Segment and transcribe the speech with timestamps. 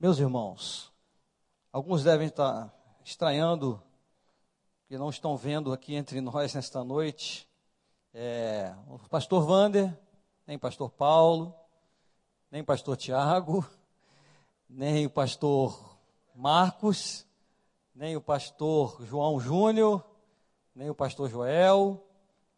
[0.00, 0.92] Meus irmãos,
[1.72, 2.72] alguns devem estar
[3.04, 3.82] estranhando
[4.86, 7.48] que não estão vendo aqui entre nós nesta noite
[8.14, 9.92] é, o pastor Vander,
[10.46, 11.52] nem o pastor Paulo,
[12.48, 13.68] nem o pastor Tiago,
[14.70, 15.98] nem o pastor
[16.32, 17.26] Marcos,
[17.92, 20.08] nem o pastor João Júnior,
[20.76, 22.00] nem o pastor Joel,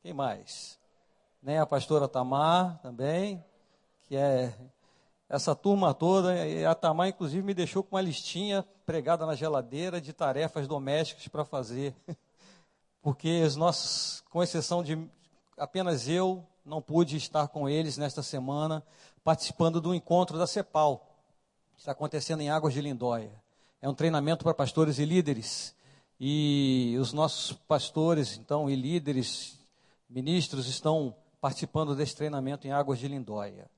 [0.03, 0.79] quem mais?
[1.43, 3.43] Nem a pastora Tamar também,
[4.03, 4.55] que é
[5.31, 6.35] essa turma toda,
[6.69, 11.45] a Tamar, inclusive, me deixou com uma listinha pregada na geladeira de tarefas domésticas para
[11.45, 11.95] fazer.
[13.01, 15.09] Porque os nossos, com exceção de
[15.56, 18.83] apenas eu, não pude estar com eles nesta semana,
[19.23, 21.06] participando do encontro da CEPAL,
[21.75, 23.31] que está acontecendo em Águas de Lindóia.
[23.81, 25.77] É um treinamento para pastores e líderes.
[26.19, 29.61] E os nossos pastores, então, e líderes,
[30.09, 33.70] ministros, estão participando desse treinamento em Águas de Lindóia.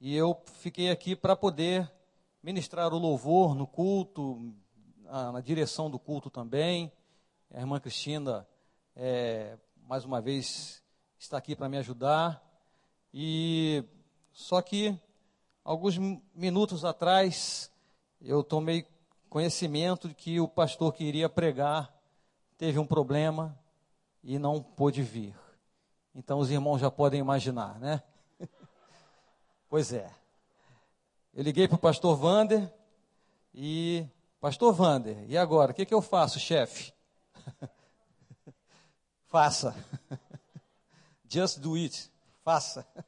[0.00, 1.90] E eu fiquei aqui para poder
[2.40, 4.54] ministrar o louvor no culto,
[5.04, 6.92] na direção do culto também.
[7.52, 8.46] A irmã Cristina,
[8.94, 10.80] é, mais uma vez,
[11.18, 12.40] está aqui para me ajudar.
[13.12, 13.82] E
[14.32, 14.96] só que
[15.64, 15.98] alguns
[16.32, 17.68] minutos atrás
[18.20, 18.86] eu tomei
[19.28, 21.92] conhecimento de que o pastor que iria pregar
[22.56, 23.58] teve um problema
[24.22, 25.34] e não pôde vir.
[26.14, 28.00] Então os irmãos já podem imaginar, né?
[29.68, 30.10] Pois é.
[31.34, 32.72] Eu liguei para o pastor Vander
[33.54, 34.06] e.
[34.40, 35.72] Pastor Vander, e agora?
[35.72, 36.92] O que, que eu faço, chefe?
[39.26, 39.74] Faça.
[41.28, 42.10] Just do it.
[42.42, 42.86] Faça.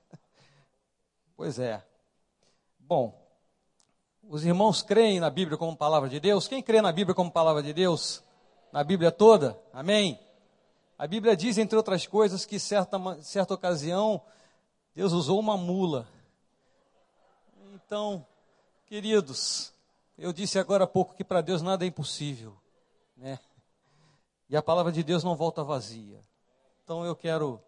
[1.36, 1.82] Pois é.
[2.78, 3.18] Bom,
[4.28, 6.46] os irmãos creem na Bíblia como palavra de Deus?
[6.46, 8.22] Quem crê na Bíblia como palavra de Deus?
[8.70, 9.58] Na Bíblia toda?
[9.72, 10.20] Amém?
[10.98, 14.20] A Bíblia diz, entre outras coisas, que certa, certa ocasião
[14.94, 16.06] Deus usou uma mula
[17.90, 18.24] então,
[18.86, 19.72] queridos,
[20.16, 22.56] eu disse agora há pouco que para Deus nada é impossível,
[23.16, 23.36] né?
[24.48, 26.24] E a palavra de Deus não volta vazia.
[26.84, 27.60] Então eu quero,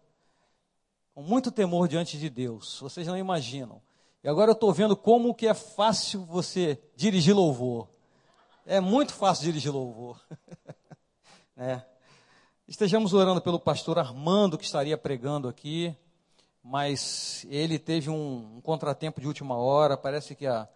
[1.13, 3.81] com muito temor diante de Deus, vocês não imaginam.
[4.23, 7.89] E agora eu estou vendo como que é fácil você dirigir louvor.
[8.65, 10.25] É muito fácil dirigir louvor.
[11.53, 11.85] né?
[12.65, 15.93] Estejamos orando pelo pastor Armando, que estaria pregando aqui
[16.63, 19.97] mas ele teve um, um contratempo de última hora.
[19.97, 20.67] Parece que a,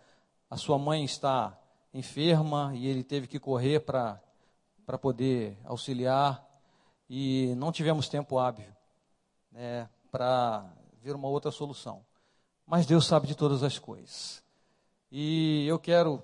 [0.50, 1.58] a sua mãe está
[1.94, 4.22] enferma e ele teve que correr para
[5.02, 6.46] poder auxiliar.
[7.10, 8.68] E não tivemos tempo hábil
[9.50, 10.66] né, para
[11.02, 12.06] ver uma outra solução.
[12.66, 14.44] Mas Deus sabe de todas as coisas.
[15.10, 16.22] E eu quero,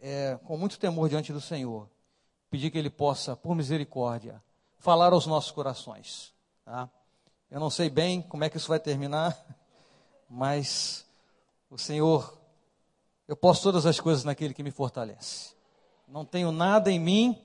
[0.00, 1.86] é, com muito temor diante do Senhor,
[2.48, 4.42] pedir que Ele possa, por misericórdia,
[4.78, 6.34] falar aos nossos corações.
[6.64, 6.88] Tá?
[7.52, 9.38] Eu não sei bem como é que isso vai terminar,
[10.26, 11.04] mas
[11.68, 12.34] o Senhor,
[13.28, 15.52] eu posso todas as coisas naquele que me fortalece.
[16.08, 17.38] Não tenho nada em mim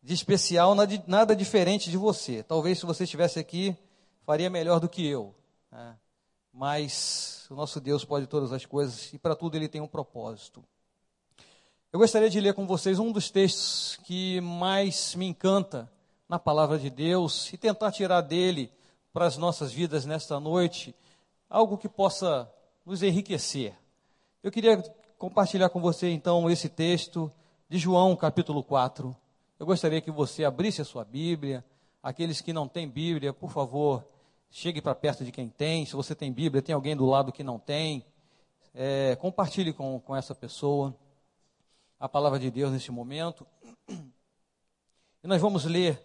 [0.00, 0.76] de especial,
[1.08, 2.44] nada diferente de você.
[2.44, 3.76] Talvez se você estivesse aqui,
[4.24, 5.34] faria melhor do que eu.
[5.72, 5.96] Né?
[6.52, 10.62] Mas o nosso Deus pode todas as coisas e para tudo ele tem um propósito.
[11.92, 15.90] Eu gostaria de ler com vocês um dos textos que mais me encanta
[16.28, 18.70] na palavra de Deus e tentar tirar dele
[19.16, 20.94] para as nossas vidas nesta noite,
[21.48, 22.52] algo que possa
[22.84, 23.74] nos enriquecer.
[24.42, 24.76] Eu queria
[25.16, 27.32] compartilhar com você então esse texto
[27.66, 29.16] de João, capítulo 4.
[29.58, 31.64] Eu gostaria que você abrisse a sua Bíblia.
[32.02, 34.04] Aqueles que não têm Bíblia, por favor,
[34.50, 35.86] chegue para perto de quem tem.
[35.86, 38.04] Se você tem Bíblia, tem alguém do lado que não tem,
[38.74, 40.94] é, compartilhe com, com essa pessoa
[41.98, 43.46] a palavra de Deus neste momento.
[43.88, 45.98] E nós vamos ler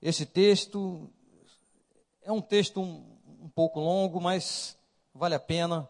[0.00, 1.10] esse texto
[2.28, 3.02] é um texto um,
[3.40, 4.76] um pouco longo, mas
[5.14, 5.88] vale a pena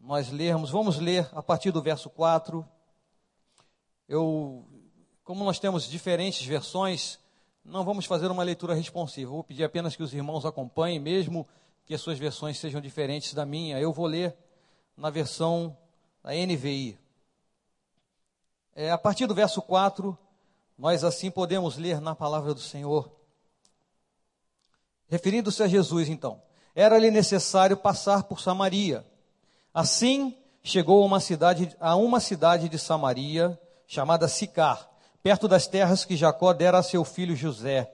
[0.00, 0.70] nós lermos.
[0.70, 2.68] Vamos ler a partir do verso 4.
[4.08, 4.66] Eu,
[5.22, 7.20] como nós temos diferentes versões,
[7.64, 9.30] não vamos fazer uma leitura responsiva.
[9.30, 11.46] Vou pedir apenas que os irmãos acompanhem, mesmo
[11.84, 13.78] que as suas versões sejam diferentes da minha.
[13.78, 14.36] Eu vou ler
[14.96, 15.78] na versão
[16.24, 16.98] da NVI.
[18.74, 20.18] É, a partir do verso 4,
[20.76, 23.14] nós assim podemos ler na palavra do Senhor.
[25.08, 26.40] Referindo-se a Jesus, então,
[26.74, 29.04] era-lhe necessário passar por Samaria.
[29.72, 34.90] Assim, chegou a uma cidade, a uma cidade de Samaria, chamada Sicar,
[35.22, 37.92] perto das terras que Jacó dera a seu filho José.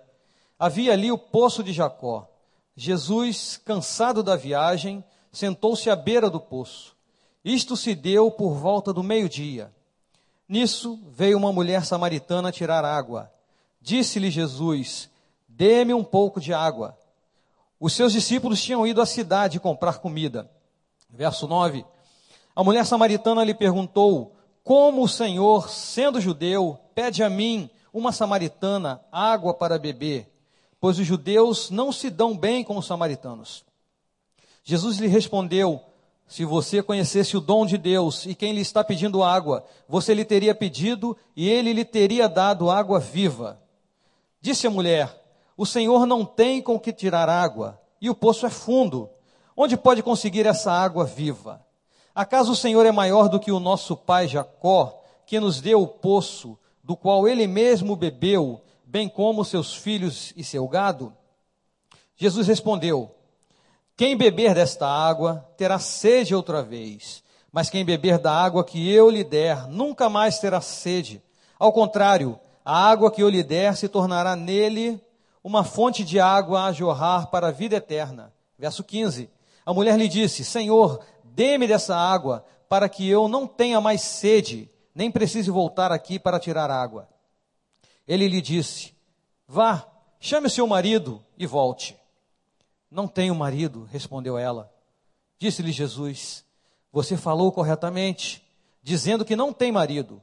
[0.59, 2.29] Havia ali o poço de Jacó.
[2.75, 6.97] Jesus, cansado da viagem, sentou-se à beira do poço.
[7.45, 9.73] Isto se deu por volta do meio-dia.
[10.49, 13.33] Nisso veio uma mulher samaritana tirar água.
[13.81, 15.11] Disse-lhe Jesus:
[15.49, 16.97] Dê-me um pouco de água.
[17.83, 20.49] Os seus discípulos tinham ido à cidade comprar comida.
[21.11, 21.85] Verso 9:
[22.55, 29.01] A mulher samaritana lhe perguntou: Como o Senhor, sendo judeu, pede a mim, uma samaritana,
[29.11, 30.33] água para beber?
[30.81, 33.65] Pois os judeus não se dão bem com os samaritanos.
[34.63, 35.83] Jesus lhe respondeu:
[36.29, 40.25] Se você conhecesse o dom de Deus e quem lhe está pedindo água, você lhe
[40.25, 43.61] teria pedido e ele lhe teria dado água viva.
[44.41, 45.22] Disse a mulher:
[45.57, 49.09] O Senhor não tem com que tirar água, e o poço é fundo.
[49.57, 51.65] Onde pode conseguir essa água viva?
[52.15, 55.87] Acaso o Senhor é maior do que o nosso pai Jacó, que nos deu o
[55.87, 61.15] poço, do qual ele mesmo bebeu, bem como seus filhos e seu gado?
[62.17, 63.15] Jesus respondeu:
[63.97, 69.09] Quem beber desta água terá sede outra vez, mas quem beber da água que eu
[69.09, 71.23] lhe der nunca mais terá sede.
[71.59, 75.01] Ao contrário, a água que eu lhe der se tornará nele
[75.43, 78.33] uma fonte de água a jorrar para a vida eterna.
[78.59, 79.31] Verso 15.
[79.65, 81.05] A mulher lhe disse: Senhor,
[81.35, 86.39] Dê-me dessa água, para que eu não tenha mais sede, nem precise voltar aqui para
[86.39, 87.09] tirar água.
[88.07, 88.95] Ele lhe disse:
[89.49, 89.87] Vá,
[90.21, 91.97] chame seu marido e volte.
[92.91, 94.71] Não tenho marido, respondeu ela.
[95.39, 96.45] Disse-lhe Jesus:
[96.93, 98.47] Você falou corretamente,
[98.83, 100.21] dizendo que não tem marido.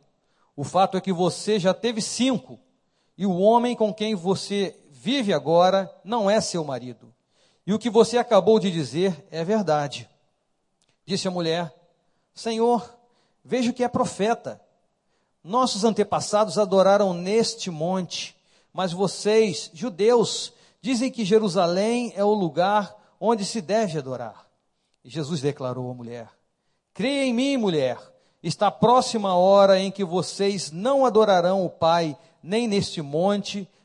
[0.55, 2.59] O fato é que você já teve cinco,
[3.17, 7.13] e o homem com quem você vive agora não é seu marido.
[7.65, 10.09] E o que você acabou de dizer é verdade.
[11.05, 11.73] Disse a mulher:
[12.35, 12.97] Senhor,
[13.43, 14.59] vejo que é profeta.
[15.41, 18.35] Nossos antepassados adoraram neste monte,
[18.73, 20.51] mas vocês, judeus,
[20.81, 24.47] dizem que Jerusalém é o lugar onde se deve adorar.
[25.01, 26.27] E Jesus declarou à mulher:
[26.93, 27.97] Creia em mim, mulher,
[28.43, 33.65] está próxima a hora em que vocês não adorarão o Pai, nem neste monte,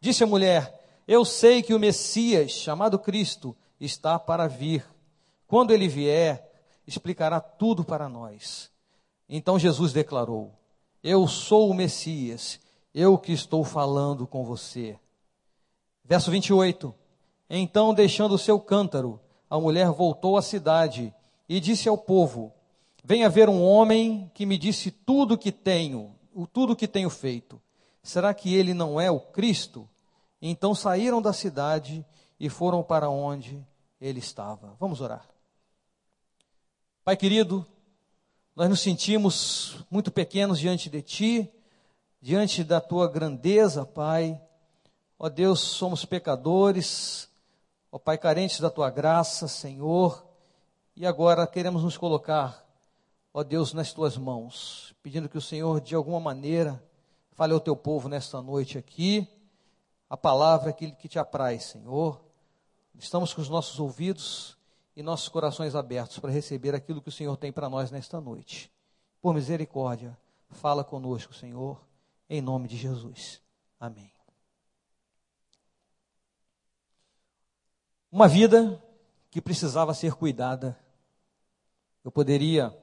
[0.00, 4.84] Disse a mulher: Eu sei que o Messias, chamado Cristo, está para vir.
[5.46, 6.48] Quando ele vier,
[6.86, 8.70] explicará tudo para nós.
[9.28, 10.52] Então Jesus declarou:
[11.02, 12.60] Eu sou o Messias,
[12.94, 14.98] eu que estou falando com você.
[16.04, 16.94] Verso 28.
[17.50, 21.14] Então, deixando o seu cântaro, a mulher voltou à cidade
[21.48, 22.52] e disse ao povo:
[23.02, 26.14] Venha ver um homem que me disse tudo que tenho,
[26.52, 27.60] tudo que tenho feito.
[28.02, 29.88] Será que ele não é o Cristo?
[30.40, 32.04] Então saíram da cidade
[32.38, 33.64] e foram para onde
[34.00, 34.76] ele estava.
[34.78, 35.26] Vamos orar.
[37.04, 37.66] Pai querido,
[38.54, 41.50] nós nos sentimos muito pequenos diante de Ti,
[42.20, 44.40] diante da Tua grandeza, Pai.
[45.18, 47.28] Ó Deus, somos pecadores,
[47.90, 50.24] ó Pai, carentes da Tua graça, Senhor,
[50.94, 52.64] e agora queremos nos colocar,
[53.32, 56.82] ó Deus, nas Tuas mãos, pedindo que o Senhor, de alguma maneira,
[57.38, 59.24] fale ao Teu povo nesta noite aqui,
[60.10, 62.20] a palavra que, que Te apraz, Senhor.
[62.98, 64.58] Estamos com os nossos ouvidos
[64.96, 68.72] e nossos corações abertos para receber aquilo que o Senhor tem para nós nesta noite.
[69.22, 70.18] Por misericórdia,
[70.50, 71.80] fala conosco, Senhor,
[72.28, 73.40] em nome de Jesus.
[73.78, 74.10] Amém.
[78.10, 78.82] Uma vida
[79.30, 80.76] que precisava ser cuidada.
[82.02, 82.76] Eu poderia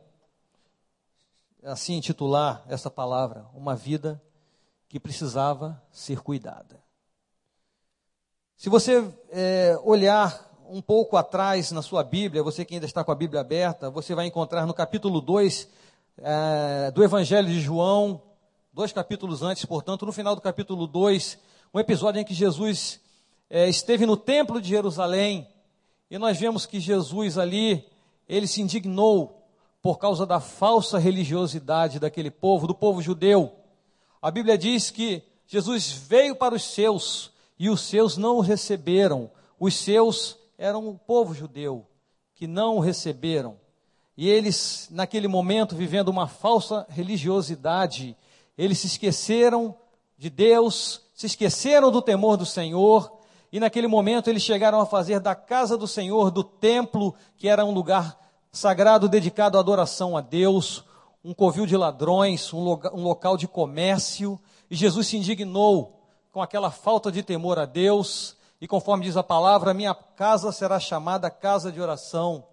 [1.61, 4.21] assim intitular essa palavra, uma vida
[4.95, 6.81] que precisava ser cuidada.
[8.55, 13.11] Se você é, olhar um pouco atrás na sua Bíblia, você que ainda está com
[13.11, 15.67] a Bíblia aberta, você vai encontrar no capítulo 2
[16.19, 18.21] é, do Evangelho de João,
[18.71, 21.39] dois capítulos antes, portanto, no final do capítulo 2,
[21.73, 23.01] um episódio em que Jesus
[23.49, 25.45] é, esteve no templo de Jerusalém,
[26.09, 27.85] e nós vemos que Jesus ali,
[28.29, 29.45] ele se indignou
[29.81, 33.64] por causa da falsa religiosidade daquele povo, do povo judeu.
[34.25, 39.29] A Bíblia diz que Jesus veio para os seus, e os seus não o receberam,
[39.59, 41.85] os seus eram o povo judeu
[42.33, 43.55] que não o receberam.
[44.17, 48.17] E eles, naquele momento, vivendo uma falsa religiosidade,
[48.57, 49.75] eles se esqueceram
[50.17, 53.19] de Deus, se esqueceram do temor do Senhor,
[53.51, 57.63] e naquele momento eles chegaram a fazer da casa do Senhor, do templo, que era
[57.63, 58.19] um lugar
[58.51, 60.83] sagrado dedicado à adoração a Deus,
[61.25, 62.59] um covil de ladrões, um,
[62.93, 64.39] um local de comércio,
[64.69, 65.99] e Jesus se indignou
[66.31, 70.79] com aquela falta de temor a Deus, e conforme diz a palavra, minha casa será
[70.79, 72.45] chamada casa de oração.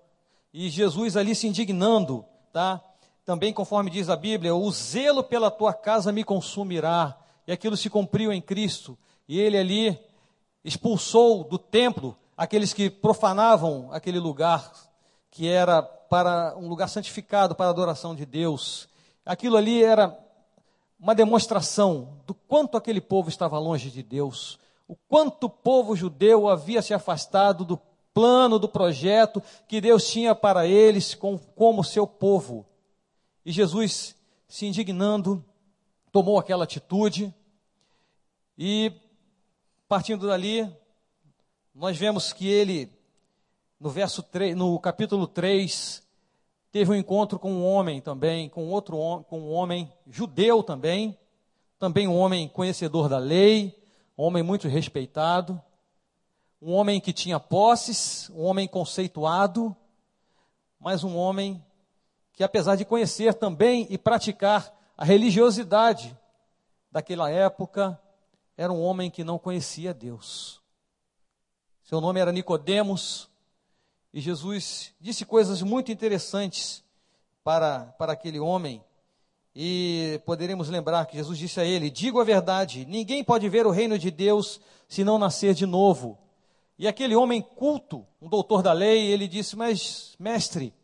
[0.54, 2.82] E Jesus ali se indignando, tá?
[3.26, 7.18] também conforme diz a Bíblia, o zelo pela tua casa me consumirá.
[7.46, 8.98] E aquilo se cumpriu em Cristo.
[9.28, 9.98] E ele ali
[10.64, 14.72] expulsou do templo aqueles que profanavam aquele lugar
[15.30, 18.86] que era para um lugar santificado para a adoração de Deus.
[19.24, 20.14] Aquilo ali era
[21.00, 26.50] uma demonstração do quanto aquele povo estava longe de Deus, o quanto o povo judeu
[26.50, 27.80] havia se afastado do
[28.12, 32.66] plano, do projeto que Deus tinha para eles com, como seu povo.
[33.42, 34.14] E Jesus,
[34.46, 35.42] se indignando,
[36.12, 37.34] tomou aquela atitude
[38.58, 38.92] e,
[39.88, 40.70] partindo dali,
[41.74, 42.92] nós vemos que ele,
[43.80, 46.01] no verso 3, no capítulo 3,
[46.72, 48.96] teve um encontro com um homem também, com outro
[49.28, 51.18] com um homem judeu também,
[51.78, 53.78] também um homem conhecedor da lei,
[54.16, 55.60] um homem muito respeitado,
[56.60, 59.76] um homem que tinha posses, um homem conceituado,
[60.80, 61.62] mas um homem
[62.32, 66.16] que, apesar de conhecer também e praticar a religiosidade
[66.90, 68.00] daquela época,
[68.56, 70.62] era um homem que não conhecia Deus.
[71.82, 73.28] Seu nome era Nicodemos,
[74.12, 76.84] e Jesus disse coisas muito interessantes
[77.42, 78.82] para, para aquele homem.
[79.54, 83.70] E poderemos lembrar que Jesus disse a ele: Digo a verdade, ninguém pode ver o
[83.70, 86.18] reino de Deus se não nascer de novo.
[86.78, 90.74] E aquele homem culto, um doutor da lei, ele disse: Mas, mestre,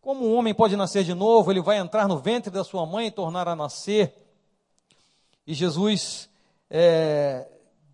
[0.00, 1.50] como um homem pode nascer de novo?
[1.50, 4.14] Ele vai entrar no ventre da sua mãe e tornar a nascer.
[5.46, 6.28] E Jesus
[6.70, 7.46] é,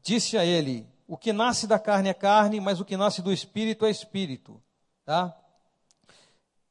[0.02, 3.32] disse a ele: O que nasce da carne é carne, mas o que nasce do
[3.32, 4.60] espírito é espírito.
[5.04, 5.36] Tá?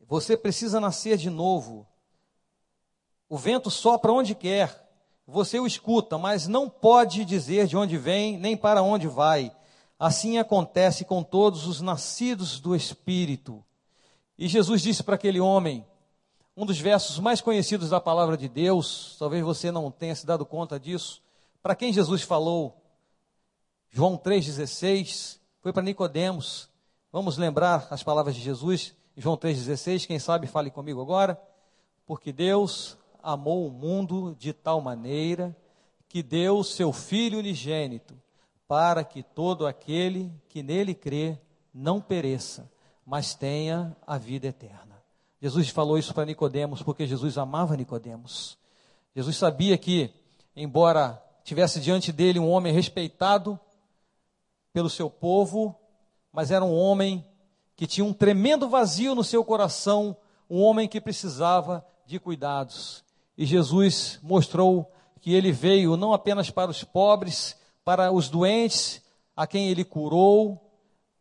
[0.07, 1.87] Você precisa nascer de novo.
[3.29, 4.83] O vento sopra onde quer,
[5.25, 9.55] você o escuta, mas não pode dizer de onde vem nem para onde vai.
[9.97, 13.63] Assim acontece com todos os nascidos do Espírito.
[14.37, 15.85] E Jesus disse para aquele homem,
[16.55, 20.45] um dos versos mais conhecidos da palavra de Deus, talvez você não tenha se dado
[20.45, 21.21] conta disso,
[21.61, 22.75] para quem Jesus falou,
[23.89, 26.69] João 3,16, foi para Nicodemos.
[27.13, 31.39] Vamos lembrar as palavras de Jesus, João 3,16, quem sabe fale comigo agora.
[32.07, 35.55] Porque Deus amou o mundo de tal maneira
[36.09, 38.19] que deu seu Filho unigênito,
[38.67, 41.37] para que todo aquele que nele crê
[41.71, 42.67] não pereça,
[43.05, 44.99] mas tenha a vida eterna.
[45.39, 48.57] Jesus falou isso para Nicodemos porque Jesus amava Nicodemos.
[49.15, 50.11] Jesus sabia que,
[50.55, 53.59] embora tivesse diante dele um homem respeitado
[54.73, 55.77] pelo seu povo,
[56.33, 57.23] mas era um homem
[57.75, 60.17] que tinha um tremendo vazio no seu coração,
[60.49, 63.03] um homem que precisava de cuidados.
[63.37, 69.01] E Jesus mostrou que ele veio não apenas para os pobres, para os doentes,
[69.35, 70.59] a quem ele curou,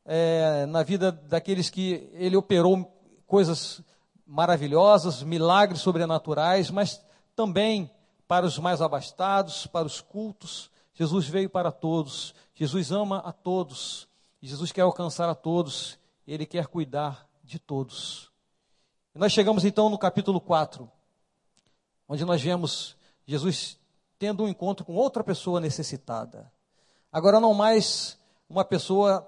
[0.05, 2.91] é, na vida daqueles que ele operou
[3.27, 3.81] coisas
[4.27, 7.01] maravilhosas, milagres sobrenaturais, mas
[7.37, 7.91] também
[8.27, 10.71] para os mais abastados, para os cultos.
[10.95, 12.35] Jesus veio para todos.
[12.55, 14.09] Jesus ama a todos.
[14.43, 15.99] Jesus quer alcançar a todos.
[16.27, 18.31] Ele quer cuidar de todos.
[19.15, 20.91] E nós chegamos então no capítulo 4
[22.09, 22.95] onde nós vemos
[23.25, 23.79] Jesus
[24.19, 26.53] tendo um encontro com outra pessoa necessitada.
[27.11, 28.19] Agora, não mais
[28.49, 29.27] uma pessoa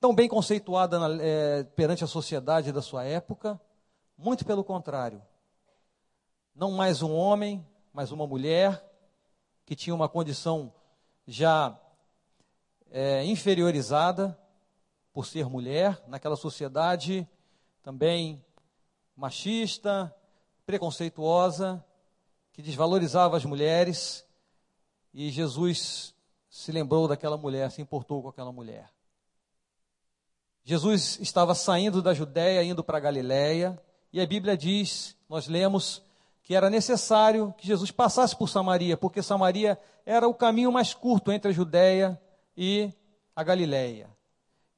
[0.00, 3.60] tão bem conceituada na, é, perante a sociedade da sua época,
[4.16, 5.22] muito pelo contrário.
[6.54, 7.62] Não mais um homem,
[7.92, 8.82] mas uma mulher
[9.66, 10.72] que tinha uma condição
[11.26, 11.78] já
[12.90, 14.38] é, inferiorizada
[15.12, 17.26] por ser mulher, naquela sociedade
[17.82, 18.44] também
[19.16, 20.14] machista,
[20.66, 21.82] preconceituosa,
[22.52, 24.26] que desvalorizava as mulheres,
[25.14, 26.14] e Jesus
[26.50, 28.90] se lembrou daquela mulher, se importou com aquela mulher.
[30.64, 33.80] Jesus estava saindo da Judéia, indo para Galiléia,
[34.12, 36.02] e a Bíblia diz, nós lemos,
[36.42, 41.32] que era necessário que Jesus passasse por Samaria, porque Samaria era o caminho mais curto
[41.32, 42.20] entre a Judéia
[42.56, 42.92] e
[43.34, 44.08] a Galiléia.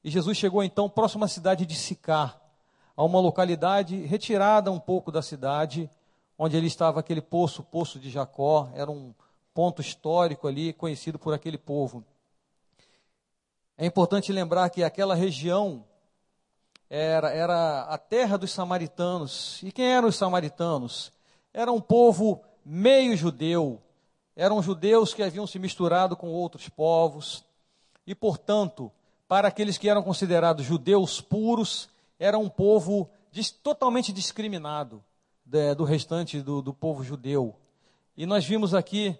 [0.03, 2.39] E Jesus chegou então próximo à cidade de Sicar,
[2.95, 5.89] a uma localidade retirada um pouco da cidade,
[6.37, 9.13] onde ali estava aquele poço, o poço de Jacó, era um
[9.53, 12.03] ponto histórico ali, conhecido por aquele povo.
[13.77, 15.85] É importante lembrar que aquela região
[16.89, 19.61] era, era a terra dos samaritanos.
[19.63, 21.11] E quem eram os samaritanos?
[21.53, 23.81] Era um povo meio judeu,
[24.35, 27.43] eram judeus que haviam se misturado com outros povos,
[28.09, 28.91] e, portanto,
[29.27, 31.87] para aqueles que eram considerados judeus puros,
[32.17, 33.07] era um povo
[33.61, 35.03] totalmente discriminado
[35.77, 37.55] do restante do, do povo judeu.
[38.17, 39.15] E nós vimos aqui,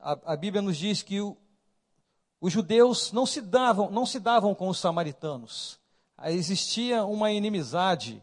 [0.00, 1.36] a, a Bíblia nos diz que o,
[2.40, 5.78] os judeus não se davam, não se davam com os samaritanos.
[6.24, 8.20] Existia uma inimizade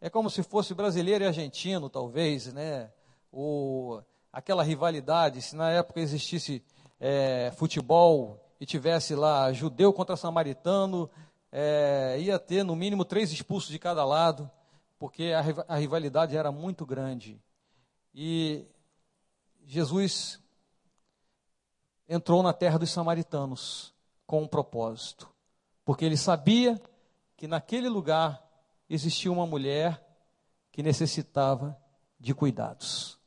[0.00, 2.90] é como se fosse brasileiro e argentino, talvez, né?
[3.30, 4.00] O,
[4.32, 6.64] aquela rivalidade, se na época existisse
[6.98, 11.10] é, futebol e tivesse lá judeu contra samaritano,
[11.50, 14.48] é, ia ter no mínimo três expulsos de cada lado,
[14.98, 17.40] porque a, a rivalidade era muito grande.
[18.14, 18.66] E
[19.64, 20.38] Jesus
[22.06, 23.94] entrou na terra dos samaritanos
[24.26, 25.28] com um propósito,
[25.84, 26.80] porque ele sabia
[27.36, 28.46] que naquele lugar
[28.88, 30.06] existia uma mulher
[30.70, 31.76] que necessitava
[32.18, 33.18] de cuidados.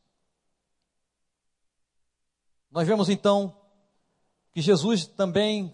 [2.70, 3.63] Nós vemos então
[4.54, 5.74] que Jesus também,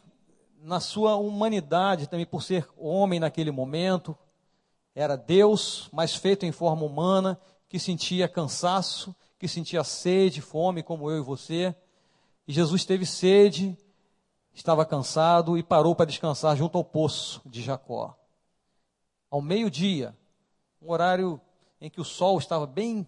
[0.62, 4.17] na sua humanidade, também por ser homem naquele momento,
[4.95, 11.09] era Deus, mas feito em forma humana, que sentia cansaço, que sentia sede, fome, como
[11.09, 11.75] eu e você.
[12.48, 13.77] E Jesus teve sede,
[14.53, 18.19] estava cansado e parou para descansar junto ao poço de Jacó
[19.29, 20.17] ao meio-dia,
[20.81, 21.39] um horário
[21.79, 23.07] em que o sol estava bem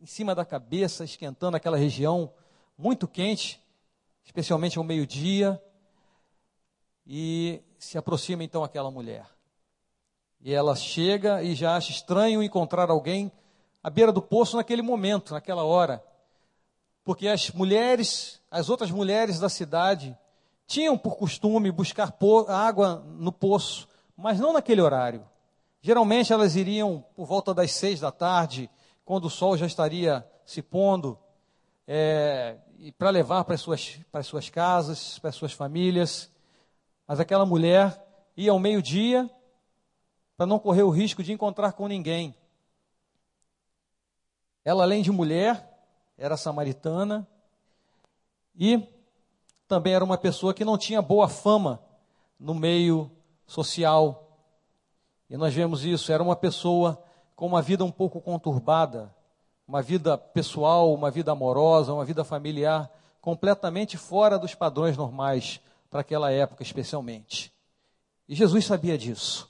[0.00, 2.32] em cima da cabeça, esquentando aquela região
[2.78, 3.60] muito quente,
[4.24, 5.60] especialmente ao meio-dia,
[7.06, 9.26] e se aproxima então aquela mulher.
[10.40, 13.32] E ela chega e já acha estranho encontrar alguém
[13.82, 16.02] à beira do poço naquele momento, naquela hora.
[17.04, 20.16] Porque as mulheres, as outras mulheres da cidade,
[20.66, 22.16] tinham por costume buscar
[22.48, 25.26] água no poço, mas não naquele horário.
[25.82, 28.70] Geralmente elas iriam por volta das seis da tarde,
[29.04, 31.18] quando o sol já estaria se pondo,
[31.86, 32.56] é,
[32.98, 36.30] para levar para as, suas, para as suas casas, para as suas famílias.
[37.06, 38.02] Mas aquela mulher
[38.36, 39.28] ia ao meio-dia
[40.36, 42.34] para não correr o risco de encontrar com ninguém.
[44.64, 45.68] Ela, além de mulher,
[46.16, 47.26] era samaritana
[48.54, 48.82] e
[49.66, 51.82] também era uma pessoa que não tinha boa fama
[52.38, 53.10] no meio
[53.46, 54.30] social
[55.30, 57.00] e nós vemos isso, era uma pessoa
[57.36, 59.14] com uma vida um pouco conturbada,
[59.70, 66.00] uma vida pessoal, uma vida amorosa, uma vida familiar completamente fora dos padrões normais para
[66.00, 67.52] aquela época, especialmente.
[68.28, 69.48] E Jesus sabia disso.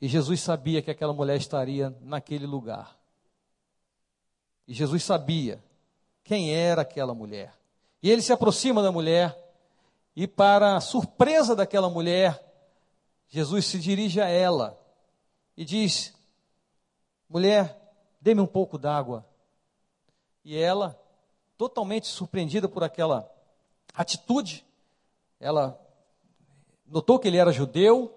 [0.00, 2.96] E Jesus sabia que aquela mulher estaria naquele lugar.
[4.66, 5.62] E Jesus sabia
[6.24, 7.52] quem era aquela mulher.
[8.02, 9.36] E ele se aproxima da mulher,
[10.16, 12.42] e para a surpresa daquela mulher,
[13.28, 14.80] Jesus se dirige a ela
[15.54, 16.14] e diz:
[17.28, 17.78] Mulher,
[18.18, 19.30] dê-me um pouco d'água.
[20.44, 21.00] E ela,
[21.56, 23.30] totalmente surpreendida por aquela
[23.94, 24.64] atitude,
[25.38, 25.78] ela
[26.86, 28.12] notou que ele era judeu,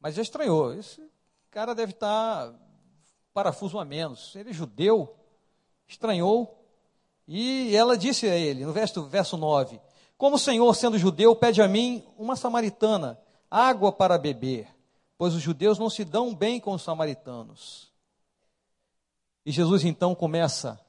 [0.00, 0.74] mas já estranhou.
[0.74, 1.02] Esse
[1.50, 2.52] cara deve estar
[3.32, 4.34] parafuso a menos.
[4.36, 5.14] Ele é judeu,
[5.86, 6.58] estranhou.
[7.26, 9.80] E ela disse a ele, no verso, verso 9:
[10.18, 13.18] Como o Senhor, sendo judeu, pede a mim, uma samaritana,
[13.50, 14.68] água para beber
[15.22, 17.91] pois os judeus não se dão bem com os samaritanos.
[19.44, 20.80] E Jesus então começa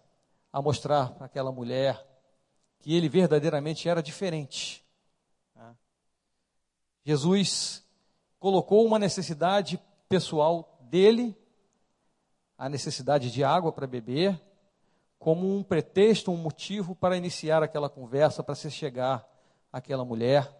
[0.51, 2.05] a mostrar para aquela mulher
[2.79, 4.85] que ele verdadeiramente era diferente.
[5.55, 5.75] Né?
[7.03, 7.83] Jesus
[8.39, 11.35] colocou uma necessidade pessoal dele,
[12.57, 14.39] a necessidade de água para beber,
[15.17, 19.27] como um pretexto, um motivo para iniciar aquela conversa, para se chegar
[19.71, 20.53] àquela mulher.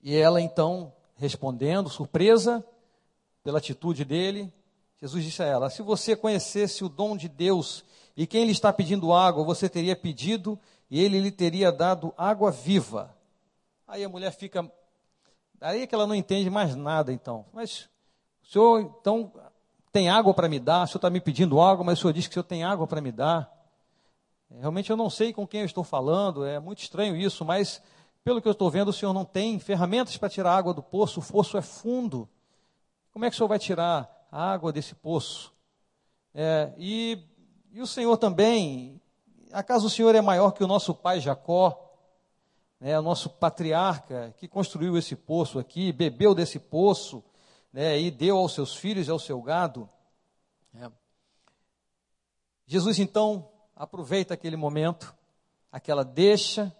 [0.00, 2.64] E ela então respondendo, surpresa
[3.42, 4.52] pela atitude dele,
[5.00, 7.84] Jesus disse a ela: Se você conhecesse o dom de Deus
[8.16, 10.58] e quem lhe está pedindo água, você teria pedido
[10.90, 13.14] e ele lhe teria dado água viva.
[13.86, 14.70] Aí a mulher fica.
[15.60, 17.44] Aí é que ela não entende mais nada, então.
[17.52, 17.88] Mas
[18.42, 19.32] o senhor, então,
[19.92, 20.84] tem água para me dar?
[20.84, 22.86] O senhor está me pedindo água, mas o senhor disse que o senhor tem água
[22.86, 23.52] para me dar.
[24.50, 27.82] Realmente eu não sei com quem eu estou falando, é muito estranho isso, mas
[28.24, 31.20] pelo que eu estou vendo, o senhor não tem ferramentas para tirar água do poço,
[31.20, 32.28] o poço é fundo.
[33.12, 35.52] Como é que o senhor vai tirar a água desse poço?
[36.34, 37.18] É, e,
[37.72, 39.00] e o senhor também,
[39.52, 41.84] acaso o senhor é maior que o nosso pai Jacó?
[42.80, 47.24] Né, o nosso patriarca que construiu esse poço aqui, bebeu desse poço
[47.72, 49.88] né, e deu aos seus filhos e ao seu gado.
[50.74, 50.88] É.
[52.66, 55.12] Jesus então aproveita aquele momento,
[55.72, 56.72] aquela deixa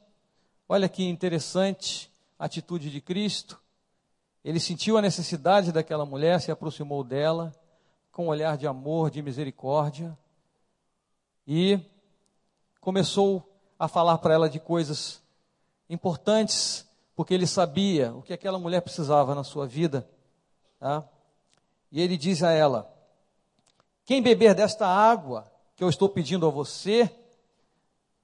[0.70, 3.58] Olha que interessante a atitude de Cristo.
[4.48, 7.54] Ele sentiu a necessidade daquela mulher, se aproximou dela
[8.10, 10.16] com um olhar de amor, de misericórdia
[11.46, 11.78] e
[12.80, 13.46] começou
[13.78, 15.22] a falar para ela de coisas
[15.86, 20.08] importantes, porque ele sabia o que aquela mulher precisava na sua vida.
[20.78, 21.06] Tá?
[21.92, 22.90] E ele diz a ela:
[24.02, 25.44] Quem beber desta água
[25.76, 27.14] que eu estou pedindo a você,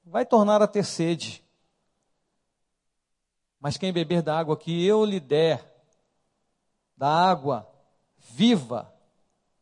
[0.02, 1.44] vai tornar a ter sede.
[3.60, 5.73] Mas quem beber da água que eu lhe der,
[6.96, 7.68] da água
[8.18, 8.92] viva,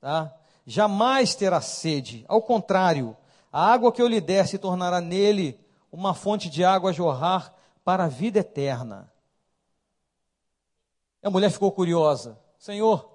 [0.00, 0.34] tá?
[0.66, 2.24] jamais terá sede.
[2.28, 3.16] Ao contrário,
[3.52, 5.58] a água que eu lhe der se tornará nele
[5.90, 9.12] uma fonte de água a jorrar para a vida eterna.
[11.22, 12.38] A mulher ficou curiosa.
[12.58, 13.08] Senhor,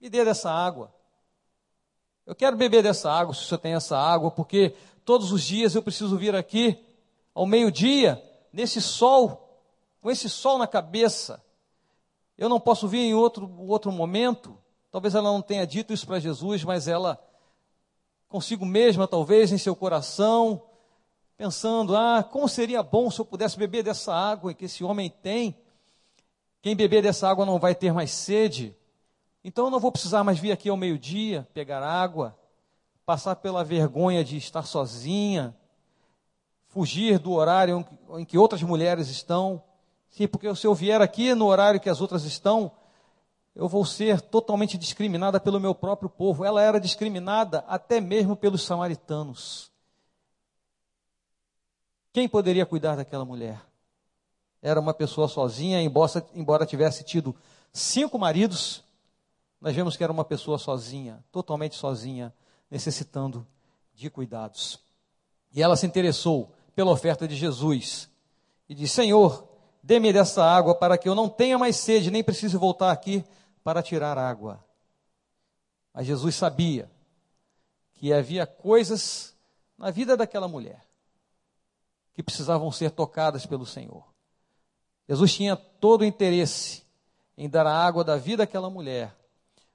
[0.00, 0.92] me dê dessa água.
[2.26, 5.74] Eu quero beber dessa água, se o senhor tem essa água, porque todos os dias
[5.74, 6.82] eu preciso vir aqui,
[7.34, 9.62] ao meio-dia, nesse sol,
[10.00, 11.44] com esse sol na cabeça.
[12.36, 14.58] Eu não posso vir em outro, outro momento.
[14.90, 17.18] Talvez ela não tenha dito isso para Jesus, mas ela,
[18.28, 20.62] consigo mesma, talvez, em seu coração,
[21.36, 25.56] pensando: ah, como seria bom se eu pudesse beber dessa água que esse homem tem.
[26.62, 28.74] Quem beber dessa água não vai ter mais sede.
[29.44, 32.34] Então eu não vou precisar mais vir aqui ao meio-dia pegar água,
[33.04, 35.54] passar pela vergonha de estar sozinha,
[36.68, 39.62] fugir do horário em que outras mulheres estão.
[40.14, 42.70] Sim, porque se eu vier aqui no horário que as outras estão,
[43.52, 46.44] eu vou ser totalmente discriminada pelo meu próprio povo.
[46.44, 49.72] Ela era discriminada até mesmo pelos samaritanos.
[52.12, 53.60] Quem poderia cuidar daquela mulher?
[54.62, 57.34] Era uma pessoa sozinha, embora, tivesse tido
[57.72, 58.84] cinco maridos,
[59.60, 62.32] nós vemos que era uma pessoa sozinha, totalmente sozinha,
[62.70, 63.44] necessitando
[63.92, 64.78] de cuidados.
[65.52, 68.08] E ela se interessou pela oferta de Jesus
[68.68, 69.53] e disse: Senhor,
[69.84, 73.22] dê-me dessa água para que eu não tenha mais sede, nem precise voltar aqui
[73.62, 74.64] para tirar água.
[75.92, 76.90] Mas Jesus sabia
[77.92, 79.36] que havia coisas
[79.76, 80.82] na vida daquela mulher
[82.14, 84.04] que precisavam ser tocadas pelo Senhor.
[85.06, 86.82] Jesus tinha todo o interesse
[87.36, 89.14] em dar a água da vida àquela mulher,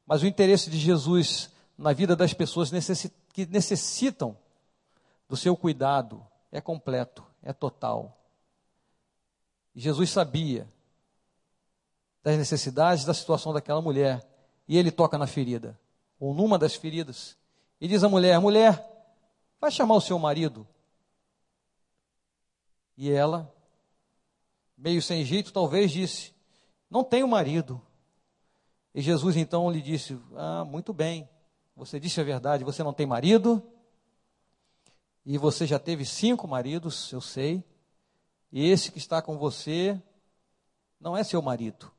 [0.07, 2.71] mas o interesse de Jesus na vida das pessoas
[3.31, 4.35] que necessitam
[5.27, 8.18] do seu cuidado é completo, é total.
[9.79, 10.67] Jesus sabia
[12.21, 14.27] das necessidades da situação daquela mulher
[14.67, 15.79] e ele toca na ferida,
[16.19, 17.37] ou numa das feridas,
[17.79, 18.85] e diz à mulher: Mulher,
[19.59, 20.67] vai chamar o seu marido.
[22.97, 23.49] E ela,
[24.77, 26.33] meio sem jeito, talvez disse:
[26.89, 27.81] Não tenho marido.
[28.93, 31.27] E Jesus então lhe disse: Ah, muito bem,
[31.73, 33.63] você disse a verdade, você não tem marido,
[35.25, 37.63] e você já teve cinco maridos, eu sei,
[38.51, 40.01] esse que está com você
[40.99, 41.91] não é seu marido.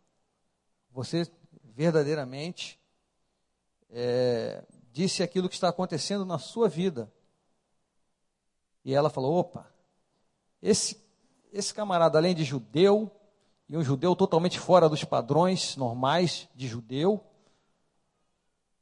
[0.90, 1.30] Você
[1.62, 2.78] verdadeiramente
[3.88, 7.10] é, disse aquilo que está acontecendo na sua vida.
[8.84, 9.70] E ela falou: opa,
[10.62, 11.02] esse,
[11.52, 13.10] esse camarada, além de judeu,
[13.68, 17.24] e um judeu totalmente fora dos padrões normais de judeu,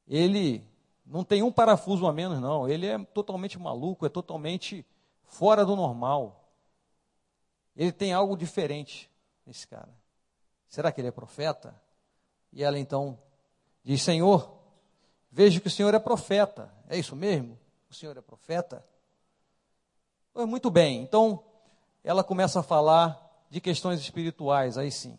[0.07, 0.65] ele
[1.05, 2.69] não tem um parafuso a menos, não.
[2.69, 4.85] Ele é totalmente maluco, é totalmente
[5.25, 6.48] fora do normal.
[7.79, 9.09] Ele tem algo diferente,
[9.47, 9.89] esse cara.
[10.69, 11.81] Será que ele é profeta?
[12.53, 13.17] E ela então
[13.85, 14.53] diz: Senhor,
[15.31, 16.75] vejo que o Senhor é profeta.
[16.89, 17.57] É isso mesmo?
[17.89, 18.85] O Senhor é profeta?
[20.35, 21.43] Muito bem, então
[22.03, 25.17] ela começa a falar de questões espirituais, aí sim.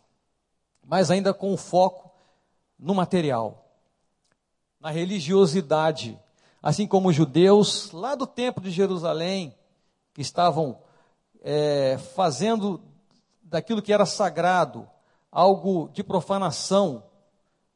[0.84, 2.10] Mas ainda com foco
[2.78, 3.70] no material,
[4.78, 6.18] na religiosidade.
[6.62, 9.54] Assim como os judeus, lá do templo de Jerusalém,
[10.12, 10.82] que estavam
[11.42, 12.80] é, fazendo
[13.42, 14.88] daquilo que era sagrado
[15.30, 17.02] algo de profanação,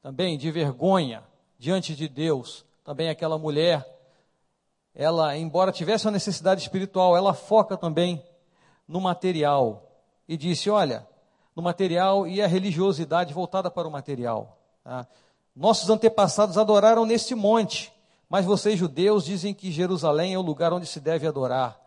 [0.02, 1.22] também de vergonha
[1.58, 2.64] diante de Deus.
[2.84, 3.86] Também aquela mulher,
[4.94, 8.22] ela, embora tivesse uma necessidade espiritual, ela foca também
[8.86, 9.90] no material
[10.28, 11.06] e disse: Olha,
[11.56, 14.58] no material e a religiosidade voltada para o material.
[14.82, 15.06] Tá?
[15.54, 17.92] Nossos antepassados adoraram neste monte,
[18.28, 21.80] mas vocês judeus dizem que Jerusalém é o lugar onde se deve adorar.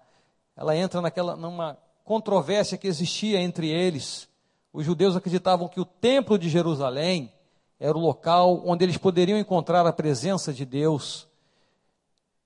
[0.58, 4.28] Ela entra naquela numa controvérsia que existia entre eles.
[4.74, 7.32] Os judeus acreditavam que o templo de Jerusalém
[7.80, 11.28] era o local onde eles poderiam encontrar a presença de Deus.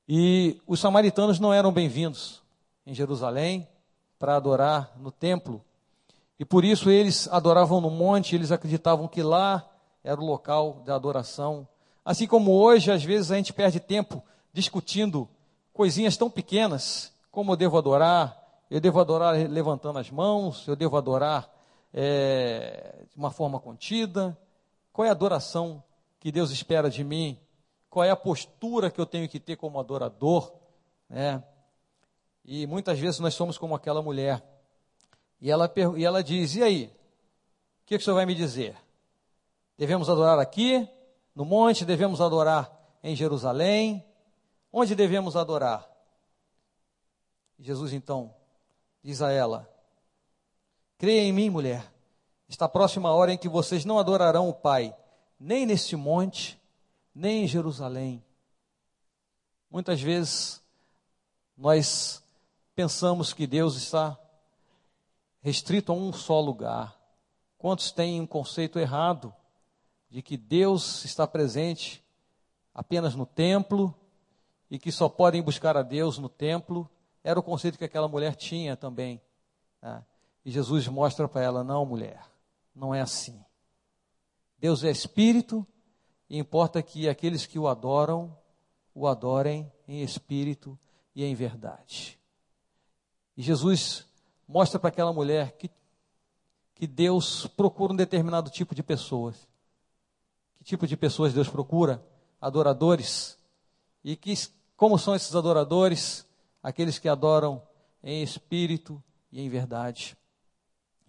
[0.07, 2.41] E os samaritanos não eram bem-vindos
[2.85, 3.65] em Jerusalém
[4.19, 5.63] para adorar no templo.
[6.37, 9.65] E por isso eles adoravam no monte, eles acreditavam que lá
[10.03, 11.67] era o local da adoração.
[12.03, 14.21] Assim como hoje, às vezes, a gente perde tempo
[14.51, 15.29] discutindo
[15.71, 18.37] coisinhas tão pequenas, como eu devo adorar,
[18.69, 21.49] eu devo adorar levantando as mãos, eu devo adorar
[21.93, 24.37] é, de uma forma contida.
[24.91, 25.81] Qual é a adoração
[26.19, 27.39] que Deus espera de mim?
[27.89, 30.53] Qual é a postura que eu tenho que ter como adorador?
[31.09, 31.43] Né?
[32.43, 34.43] E muitas vezes nós somos como aquela mulher
[35.41, 36.85] e ela, e ela diz: E aí?
[36.85, 38.77] O que, que o senhor vai me dizer?
[39.77, 40.87] Devemos adorar aqui,
[41.35, 41.83] no monte?
[41.83, 42.71] Devemos adorar
[43.03, 44.05] em Jerusalém?
[44.71, 45.90] Onde devemos adorar?
[47.61, 48.33] Jesus então
[49.03, 49.71] diz a ela:
[50.97, 51.89] Creia em mim, mulher.
[52.49, 54.95] Está próxima a hora em que vocês não adorarão o Pai,
[55.39, 56.59] nem neste monte,
[57.13, 58.21] nem em Jerusalém.
[59.69, 60.61] Muitas vezes
[61.55, 62.21] nós
[62.75, 64.19] pensamos que Deus está
[65.41, 66.99] restrito a um só lugar.
[67.57, 69.33] Quantos têm um conceito errado
[70.09, 72.03] de que Deus está presente
[72.73, 73.95] apenas no templo
[74.69, 76.89] e que só podem buscar a Deus no templo?
[77.23, 79.21] Era o conceito que aquela mulher tinha também.
[79.81, 80.03] Né?
[80.45, 82.23] E Jesus mostra para ela: não, mulher,
[82.75, 83.43] não é assim.
[84.57, 85.65] Deus é espírito
[86.29, 88.35] e importa que aqueles que o adoram,
[88.93, 90.77] o adorem em espírito
[91.15, 92.19] e em verdade.
[93.35, 94.05] E Jesus
[94.47, 95.69] mostra para aquela mulher que,
[96.75, 99.47] que Deus procura um determinado tipo de pessoas.
[100.57, 102.05] Que tipo de pessoas Deus procura?
[102.39, 103.37] Adoradores.
[104.03, 104.33] E que,
[104.75, 106.27] como são esses adoradores?
[106.61, 107.61] Aqueles que adoram
[108.03, 110.17] em espírito e em verdade.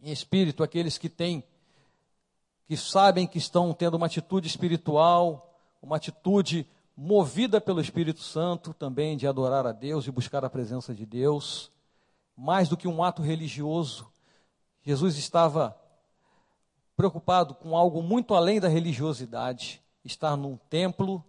[0.02, 1.44] Em espírito, aqueles que têm,
[2.66, 9.16] que sabem que estão tendo uma atitude espiritual, uma atitude movida pelo Espírito Santo também
[9.16, 11.70] de adorar a Deus e buscar a presença de Deus
[12.36, 14.10] mais do que um ato religioso.
[14.82, 15.76] Jesus estava
[16.96, 21.24] preocupado com algo muito além da religiosidade, estar num templo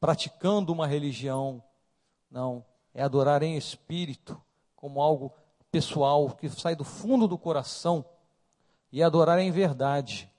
[0.00, 1.62] praticando uma religião.
[2.30, 2.64] Não,
[2.96, 4.42] é adorar em espírito,
[4.74, 5.30] como algo
[5.70, 8.02] pessoal que sai do fundo do coração
[8.90, 10.32] e adorar em verdade.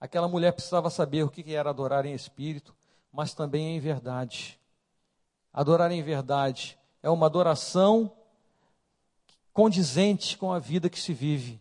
[0.00, 2.74] Aquela mulher precisava saber o que era adorar em espírito,
[3.12, 4.58] mas também em verdade.
[5.52, 8.10] Adorar em verdade é uma adoração
[9.52, 11.60] condizente com a vida que se vive.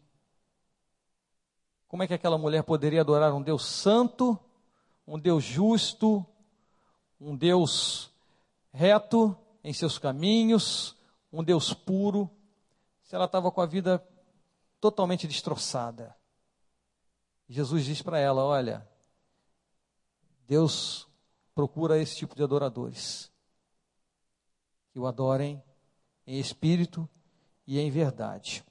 [1.89, 4.39] Como é que aquela mulher poderia adorar um Deus santo,
[5.05, 6.25] um Deus justo,
[7.19, 8.09] um Deus
[8.71, 10.95] reto em seus caminhos,
[11.33, 12.29] um Deus puro,
[13.01, 14.07] se ela estava com a vida
[14.79, 16.15] totalmente destroçada?
[17.49, 18.87] Jesus diz para ela: Olha,
[20.45, 21.07] Deus
[21.55, 23.31] procura esse tipo de adoradores,
[24.91, 25.61] que o adorem
[26.27, 27.09] em espírito
[27.65, 28.63] e em verdade.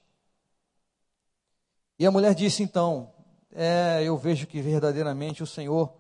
[1.99, 3.13] E a mulher disse então:
[3.51, 5.93] é, Eu vejo que verdadeiramente o Senhor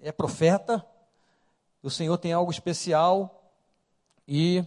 [0.00, 0.84] é profeta,
[1.80, 3.36] o Senhor tem algo especial
[4.32, 4.64] e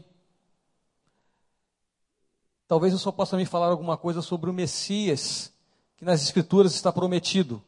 [2.68, 5.54] talvez o Senhor possa me falar alguma coisa sobre o Messias
[5.96, 7.64] que nas Escrituras está prometido.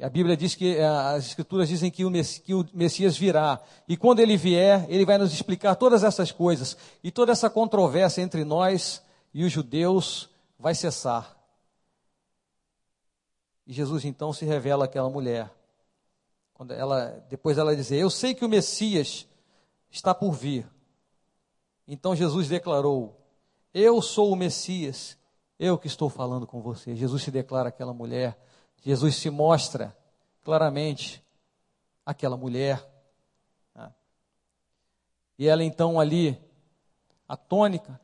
[0.00, 2.10] A Bíblia diz que eh, as Escrituras dizem que o,
[2.72, 3.60] Messias virá.
[3.88, 6.76] E quando ele vier, ele vai nos explicar todas essas coisas.
[7.02, 9.02] E toda essa controvérsia entre nós
[9.34, 11.36] e os judeus vai cessar.
[13.66, 15.52] E Jesus então se revela àquela mulher.
[16.54, 19.26] Quando ela, depois ela diz: Eu sei que o Messias
[19.90, 20.71] está por vir.
[21.86, 23.20] Então Jesus declarou:
[23.72, 25.16] Eu sou o Messias,
[25.58, 26.94] eu que estou falando com você.
[26.94, 28.36] Jesus se declara àquela mulher
[28.82, 29.96] Jesus se mostra
[30.42, 31.24] claramente
[32.04, 32.84] aquela mulher.
[33.74, 33.92] Né?
[35.38, 36.36] E ela então ali,
[37.28, 37.98] atônica,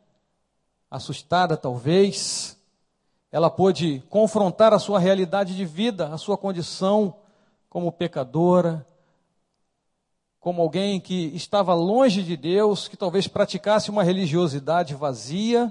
[0.89, 2.57] assustada talvez,
[3.33, 7.17] ela pôde confrontar a sua realidade de vida, a sua condição
[7.69, 8.87] como pecadora,
[10.49, 15.71] como alguém que estava longe de Deus, que talvez praticasse uma religiosidade vazia,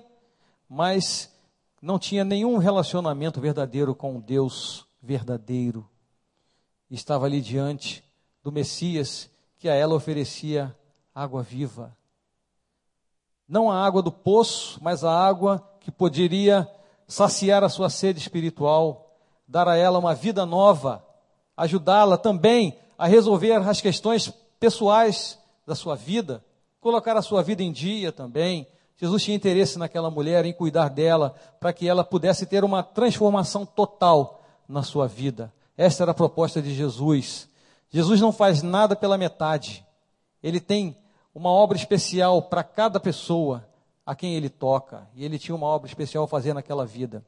[0.70, 1.34] mas
[1.82, 5.90] não tinha nenhum relacionamento verdadeiro com Deus verdadeiro.
[6.92, 8.04] Estava ali diante
[8.44, 10.76] do Messias que a ela oferecia
[11.12, 11.98] água viva.
[13.50, 16.70] Não a água do poço, mas a água que poderia
[17.08, 21.04] saciar a sua sede espiritual, dar a ela uma vida nova,
[21.58, 26.44] ajudá-la também a resolver as questões pessoais da sua vida,
[26.80, 28.68] colocar a sua vida em dia também.
[28.96, 33.66] Jesus tinha interesse naquela mulher, em cuidar dela, para que ela pudesse ter uma transformação
[33.66, 35.54] total na sua vida.
[35.78, 37.48] Esta era a proposta de Jesus.
[37.90, 39.86] Jesus não faz nada pela metade.
[40.42, 40.98] Ele tem
[41.34, 43.68] uma obra especial para cada pessoa
[44.06, 45.08] a quem ele toca.
[45.14, 47.24] E ele tinha uma obra especial a fazer naquela vida.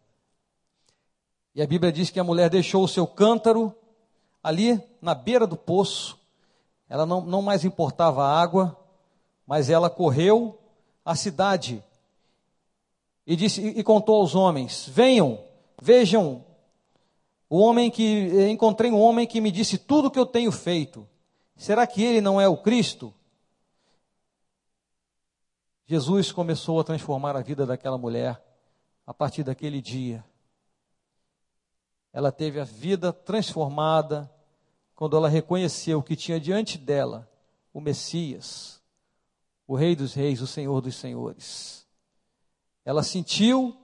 [1.53, 3.75] E a Bíblia diz que a mulher deixou o seu cântaro
[4.41, 6.18] ali na beira do poço.
[6.89, 8.75] Ela não, não mais importava a água,
[9.45, 10.59] mas ela correu
[11.05, 11.83] à cidade
[13.25, 15.39] e disse e contou aos homens: Venham,
[15.79, 16.43] vejam
[17.47, 21.07] o homem que encontrei um homem que me disse tudo o que eu tenho feito.
[21.55, 23.13] Será que ele não é o Cristo?
[25.85, 28.41] Jesus começou a transformar a vida daquela mulher
[29.05, 30.23] a partir daquele dia.
[32.11, 34.31] Ela teve a vida transformada
[34.99, 37.25] quando ela reconheceu que tinha diante dela
[37.73, 38.81] o Messias,
[39.65, 41.87] o Rei dos Reis, o Senhor dos Senhores.
[42.83, 43.81] Ela sentiu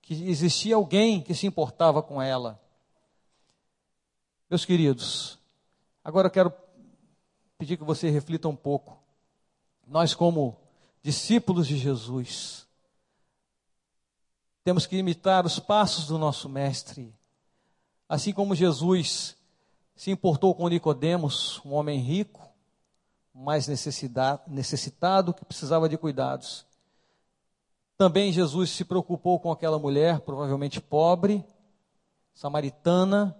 [0.00, 2.62] que existia alguém que se importava com ela.
[4.48, 5.40] Meus queridos,
[6.04, 6.54] agora eu quero
[7.58, 8.96] pedir que você reflita um pouco.
[9.84, 10.56] Nós, como
[11.02, 12.64] discípulos de Jesus,
[14.62, 17.12] temos que imitar os passos do nosso mestre.
[18.08, 19.36] Assim como Jesus
[19.94, 22.50] se importou com Nicodemos, um homem rico,
[23.34, 26.66] mais necessitado, que precisava de cuidados.
[27.96, 31.44] Também Jesus se preocupou com aquela mulher, provavelmente pobre,
[32.34, 33.36] samaritana,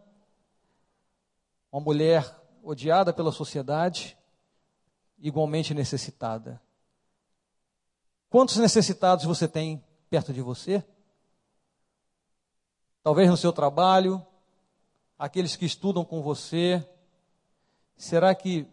[1.70, 2.24] uma mulher
[2.62, 4.16] odiada pela sociedade,
[5.18, 6.60] igualmente necessitada.
[8.28, 10.84] Quantos necessitados você tem perto de você?
[13.02, 14.24] Talvez no seu trabalho,
[15.22, 16.84] aqueles que estudam com você.
[17.96, 18.66] Será que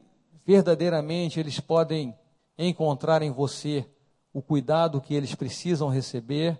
[0.43, 2.17] verdadeiramente eles podem
[2.57, 3.85] encontrar em você
[4.33, 6.59] o cuidado que eles precisam receber?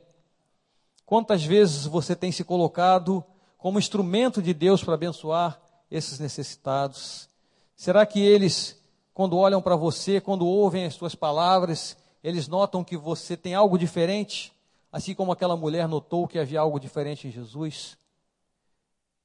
[1.07, 3.25] Quantas vezes você tem se colocado
[3.57, 7.27] como instrumento de Deus para abençoar esses necessitados?
[7.75, 8.79] Será que eles,
[9.11, 13.75] quando olham para você, quando ouvem as suas palavras, eles notam que você tem algo
[13.75, 14.53] diferente?
[14.91, 17.97] Assim como aquela mulher notou que havia algo diferente em Jesus?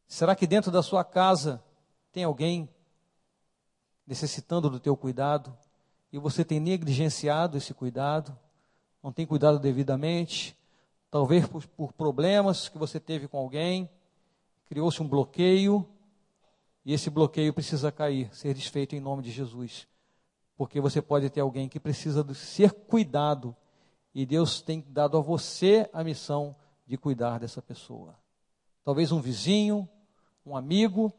[0.06, 1.62] Será que dentro da sua casa
[2.12, 2.68] tem alguém
[4.06, 5.56] necessitando do teu cuidado
[6.12, 8.38] e você tem negligenciado esse cuidado,
[9.02, 10.56] não tem cuidado devidamente,
[11.10, 13.88] talvez por, por problemas que você teve com alguém,
[14.66, 15.88] criou-se um bloqueio
[16.84, 19.88] e esse bloqueio precisa cair, ser desfeito em nome de Jesus.
[20.56, 23.56] Porque você pode ter alguém que precisa de ser cuidado
[24.14, 26.54] e Deus tem dado a você a missão
[26.86, 28.14] de cuidar dessa pessoa.
[28.84, 29.88] Talvez um vizinho,
[30.44, 31.12] um amigo,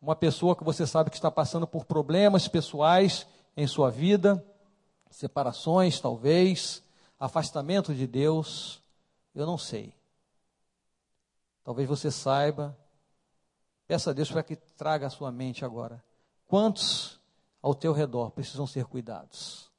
[0.00, 4.44] uma pessoa que você sabe que está passando por problemas pessoais em sua vida,
[5.10, 6.82] separações talvez,
[7.18, 8.82] afastamento de Deus,
[9.34, 9.92] eu não sei.
[11.64, 12.76] Talvez você saiba,
[13.86, 16.02] peça a Deus para que traga à sua mente agora.
[16.46, 17.20] Quantos
[17.60, 19.70] ao teu redor precisam ser cuidados?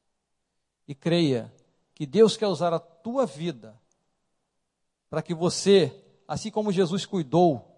[0.87, 1.53] E creia
[1.95, 3.79] que Deus quer usar a tua vida
[5.09, 7.68] para que você, assim como Jesus cuidou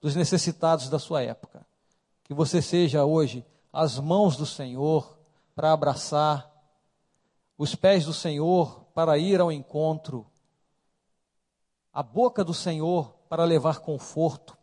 [0.00, 1.66] dos necessitados da sua época,
[2.24, 5.18] que você seja hoje as mãos do Senhor
[5.54, 6.50] para abraçar,
[7.56, 10.26] os pés do Senhor para ir ao encontro,
[11.92, 14.56] a boca do Senhor para levar conforto,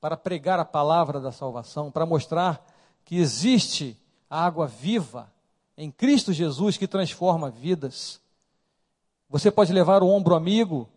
[0.00, 2.64] para pregar a palavra da salvação, para mostrar
[3.04, 3.96] que existe
[4.30, 5.32] a água viva
[5.76, 8.20] em Cristo Jesus que transforma vidas.
[9.28, 10.88] Você pode levar o ombro amigo,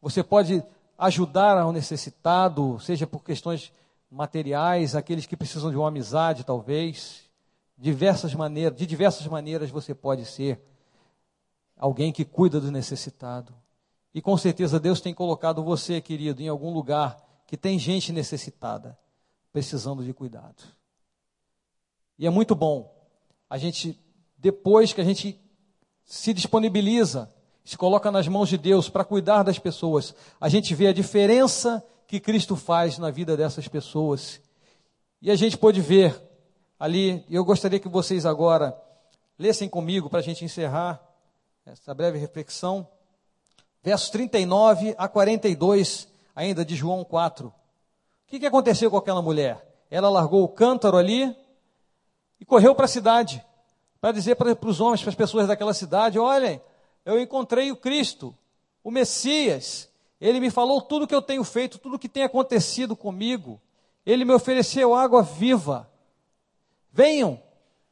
[0.00, 0.62] você pode
[1.02, 3.72] ajudar ao necessitado, seja por questões
[4.08, 7.28] materiais, aqueles que precisam de uma amizade, talvez.
[7.76, 10.60] Diversas maneiras, de diversas maneiras você pode ser
[11.76, 13.52] alguém que cuida do necessitado.
[14.14, 17.16] E com certeza Deus tem colocado você, querido, em algum lugar
[17.48, 18.96] que tem gente necessitada,
[19.52, 20.62] precisando de cuidado.
[22.16, 22.94] E é muito bom
[23.50, 24.00] a gente,
[24.38, 25.40] depois que a gente
[26.04, 27.28] se disponibiliza,
[27.64, 31.84] se coloca nas mãos de Deus para cuidar das pessoas, a gente vê a diferença
[32.06, 34.40] que Cristo faz na vida dessas pessoas.
[35.20, 36.20] E a gente pode ver
[36.78, 38.76] ali, eu gostaria que vocês agora
[39.38, 41.00] lessem comigo para a gente encerrar
[41.64, 42.86] essa breve reflexão,
[43.82, 47.46] versos 39 a 42, ainda de João 4.
[47.48, 47.52] O
[48.26, 49.64] que, que aconteceu com aquela mulher?
[49.90, 51.36] Ela largou o cântaro ali
[52.40, 53.44] e correu para a cidade,
[54.00, 56.60] para dizer para os homens, para as pessoas daquela cidade: olhem,
[57.04, 58.36] eu encontrei o Cristo,
[58.82, 59.88] o Messias,
[60.20, 63.60] ele me falou tudo o que eu tenho feito, tudo o que tem acontecido comigo.
[64.06, 65.90] Ele me ofereceu água viva.
[66.92, 67.42] Venham,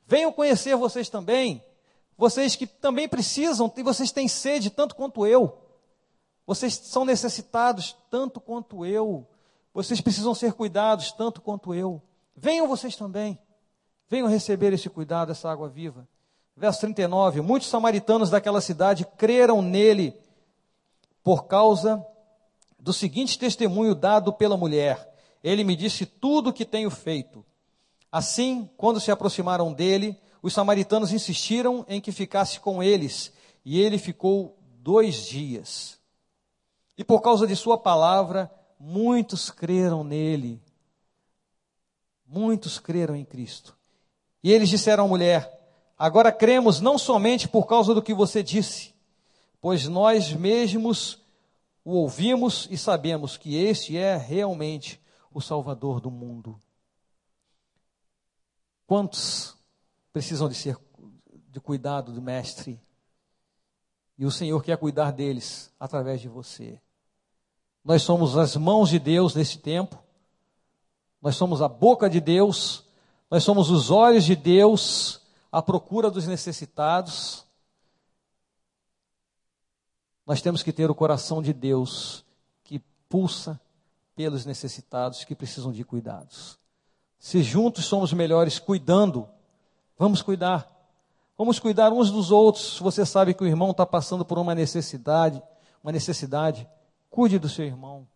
[0.06, 1.60] venham conhecer vocês também.
[2.16, 5.58] Vocês que também precisam, e vocês têm sede tanto quanto eu.
[6.46, 9.26] Vocês são necessitados tanto quanto eu.
[9.72, 12.02] Vocês precisam ser cuidados tanto quanto eu.
[12.36, 13.38] Venham vocês também.
[14.08, 16.06] Venham receber esse cuidado, essa água viva.
[16.60, 20.14] Verso 39: Muitos samaritanos daquela cidade creram nele
[21.24, 22.06] por causa
[22.78, 25.10] do seguinte testemunho dado pela mulher:
[25.42, 27.42] Ele me disse tudo o que tenho feito.
[28.12, 33.32] Assim, quando se aproximaram dele, os samaritanos insistiram em que ficasse com eles,
[33.64, 35.98] e ele ficou dois dias.
[36.98, 40.60] E por causa de sua palavra, muitos creram nele.
[42.26, 43.74] Muitos creram em Cristo.
[44.44, 45.59] E eles disseram à mulher:
[46.00, 48.94] Agora cremos não somente por causa do que você disse,
[49.60, 51.22] pois nós mesmos
[51.84, 54.98] o ouvimos e sabemos que este é realmente
[55.30, 56.58] o Salvador do mundo.
[58.86, 59.54] Quantos
[60.10, 60.78] precisam de ser
[61.50, 62.80] de cuidado do mestre?
[64.16, 66.80] E o Senhor quer cuidar deles através de você.
[67.84, 70.02] Nós somos as mãos de Deus nesse tempo
[71.20, 72.86] Nós somos a boca de Deus,
[73.30, 75.19] nós somos os olhos de Deus
[75.50, 77.44] à procura dos necessitados.
[80.26, 82.24] Nós temos que ter o coração de Deus
[82.62, 82.78] que
[83.08, 83.60] pulsa
[84.14, 86.58] pelos necessitados que precisam de cuidados.
[87.18, 89.28] Se juntos somos melhores cuidando,
[89.98, 90.70] vamos cuidar.
[91.36, 92.78] Vamos cuidar uns dos outros.
[92.78, 95.42] Você sabe que o irmão está passando por uma necessidade,
[95.82, 96.68] uma necessidade,
[97.08, 98.06] cuide do seu irmão.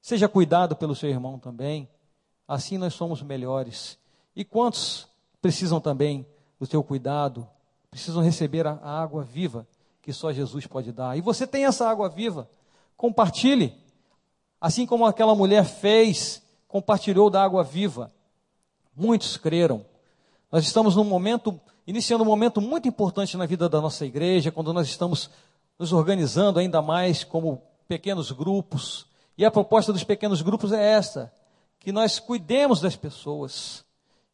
[0.00, 1.88] Seja cuidado pelo seu irmão também.
[2.46, 3.98] Assim nós somos melhores.
[4.36, 5.08] E quantos
[5.40, 6.26] precisam também
[6.64, 7.46] do teu cuidado?
[7.90, 9.66] Precisam receber a água viva
[10.00, 11.16] que só Jesus pode dar.
[11.16, 12.48] E você tem essa água viva.
[12.96, 13.74] Compartilhe.
[14.60, 18.10] Assim como aquela mulher fez, compartilhou da água viva.
[18.96, 19.84] Muitos creram.
[20.50, 24.72] Nós estamos num momento, iniciando um momento muito importante na vida da nossa igreja, quando
[24.72, 25.30] nós estamos
[25.78, 29.06] nos organizando ainda mais como pequenos grupos.
[29.36, 31.32] E a proposta dos pequenos grupos é esta:
[31.78, 33.84] que nós cuidemos das pessoas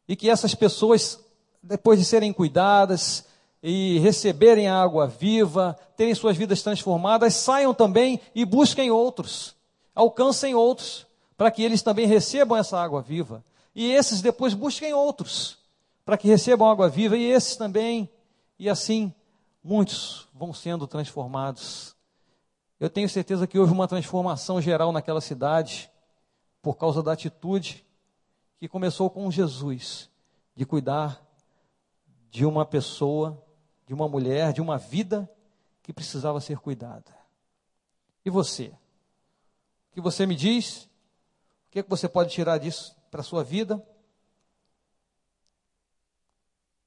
[0.07, 1.19] e que essas pessoas,
[1.61, 3.25] depois de serem cuidadas
[3.61, 9.55] e receberem a água viva, terem suas vidas transformadas, saiam também e busquem outros,
[9.93, 11.05] alcancem outros,
[11.37, 13.43] para que eles também recebam essa água viva.
[13.75, 15.57] E esses depois busquem outros,
[16.03, 18.09] para que recebam água viva, e esses também,
[18.57, 19.13] e assim
[19.63, 21.95] muitos vão sendo transformados.
[22.79, 25.89] Eu tenho certeza que houve uma transformação geral naquela cidade,
[26.61, 27.85] por causa da atitude
[28.59, 30.09] que começou com Jesus,
[30.55, 31.21] de cuidar
[32.31, 33.45] de uma pessoa,
[33.85, 35.29] de uma mulher, de uma vida
[35.83, 37.13] que precisava ser cuidada.
[38.23, 38.67] E você?
[39.89, 40.85] O que você me diz?
[40.85, 43.85] O que, é que você pode tirar disso para a sua vida?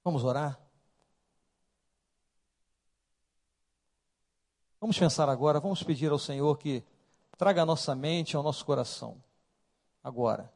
[0.02, 0.58] Vamos orar?
[4.80, 6.82] Vamos pensar agora, vamos pedir ao Senhor que
[7.36, 9.22] traga a nossa mente ao nosso coração.
[10.02, 10.52] Agora,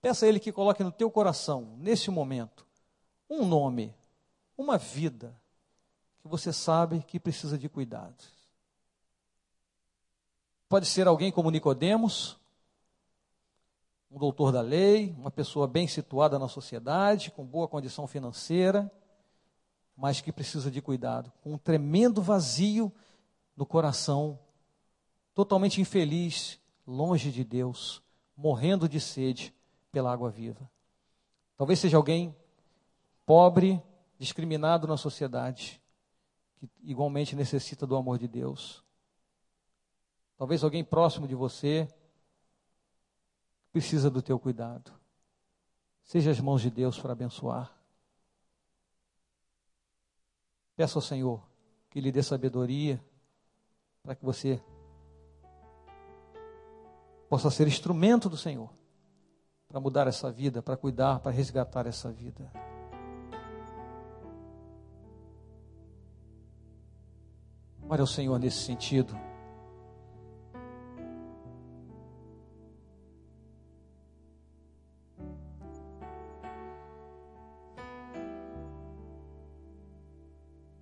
[0.00, 2.65] peça a Ele que coloque no teu coração, nesse momento,
[3.28, 3.94] um nome,
[4.56, 5.34] uma vida
[6.20, 8.36] que você sabe que precisa de cuidados.
[10.68, 12.36] Pode ser alguém como Nicodemos,
[14.10, 18.90] um doutor da lei, uma pessoa bem situada na sociedade, com boa condição financeira,
[19.96, 22.92] mas que precisa de cuidado, com um tremendo vazio
[23.56, 24.38] no coração,
[25.34, 28.02] totalmente infeliz, longe de Deus,
[28.36, 29.54] morrendo de sede
[29.90, 30.70] pela água viva.
[31.56, 32.34] Talvez seja alguém
[33.26, 33.82] pobre,
[34.18, 35.82] discriminado na sociedade,
[36.56, 38.84] que igualmente necessita do amor de Deus.
[40.38, 41.88] Talvez alguém próximo de você
[43.72, 44.92] precisa do teu cuidado.
[46.04, 47.76] Seja as mãos de Deus para abençoar.
[50.76, 51.42] Peça ao Senhor
[51.90, 53.02] que lhe dê sabedoria
[54.02, 54.62] para que você
[57.28, 58.70] possa ser instrumento do Senhor
[59.66, 62.52] para mudar essa vida, para cuidar, para resgatar essa vida.
[67.88, 69.16] Ore ao Senhor nesse sentido.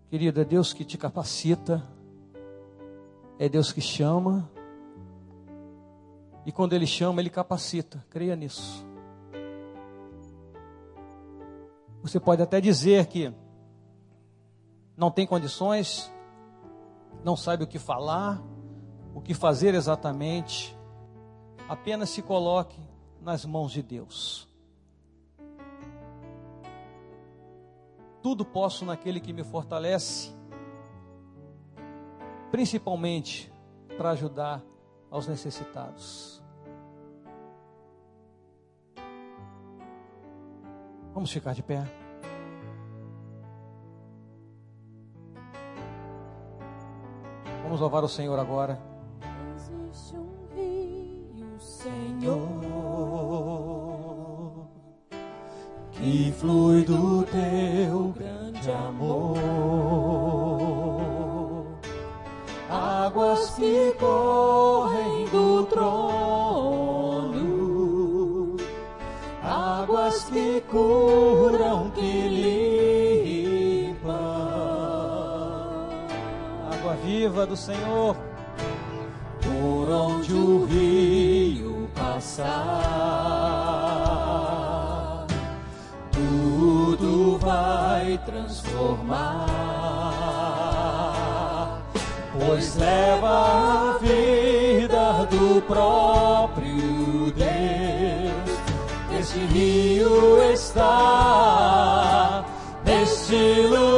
[0.09, 1.83] Querido, é Deus que te capacita,
[3.37, 4.49] é Deus que chama,
[6.47, 8.87] e quando Ele chama, Ele capacita, creia nisso.
[12.01, 13.35] Você pode até dizer que
[14.97, 16.14] não tem condições,
[17.25, 18.41] não sabe o que falar,
[19.15, 20.77] o que fazer exatamente,
[21.67, 22.79] apenas se coloque
[23.21, 24.47] nas mãos de Deus.
[28.23, 30.35] Tudo posso naquele que me fortalece,
[32.51, 33.51] principalmente
[33.97, 34.63] para ajudar
[35.11, 36.43] aos necessitados.
[41.15, 42.04] Vamos ficar de pé.
[47.75, 48.79] Vamos louvar o Senhor agora.
[49.57, 52.39] Existe um rio, Senhor,
[55.91, 59.41] que flui do teu grande amor.
[62.71, 66.97] Águas que correm do trono,
[69.43, 71.04] águas que curam,
[77.25, 78.15] viva do Senhor.
[79.41, 82.45] por onde o rio passar,
[86.13, 89.43] tudo vai transformar,
[92.33, 98.51] pois leva a vida do próprio Deus,
[99.51, 102.45] rio está
[102.85, 103.94] neste lugar,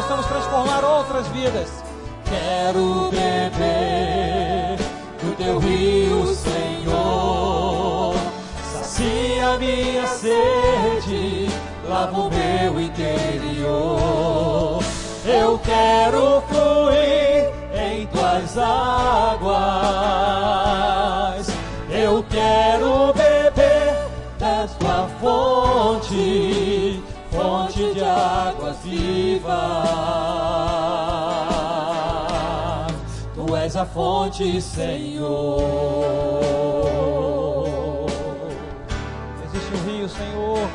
[0.00, 1.68] possamos transformar outras vidas.
[2.24, 4.78] Quero beber
[5.22, 8.14] do teu rio, Senhor.
[8.72, 11.48] Sacia minha sede,
[11.86, 13.62] lava o meu interior.
[15.26, 19.50] Eu quero fluir em tuas águas.
[21.90, 27.02] Eu quero beber da tua fonte,
[27.40, 29.54] fonte de águas vivas.
[33.34, 35.60] Tu és a fonte, Senhor.
[39.44, 40.68] Existe um rio, Senhor,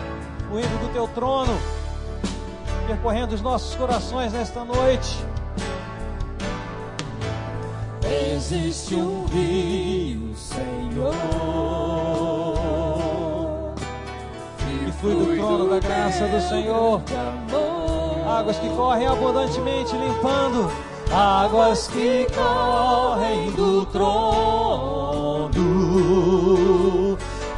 [0.48, 1.54] fluindo do teu trono,
[2.88, 5.24] percorrendo os nossos corações nesta noite.
[8.36, 11.14] Existe um rio, Senhor,
[15.06, 17.02] flui do trono da graça do Senhor.
[18.28, 20.72] Águas que correm abundantemente, limpando.
[21.12, 25.54] Águas que correm do trono,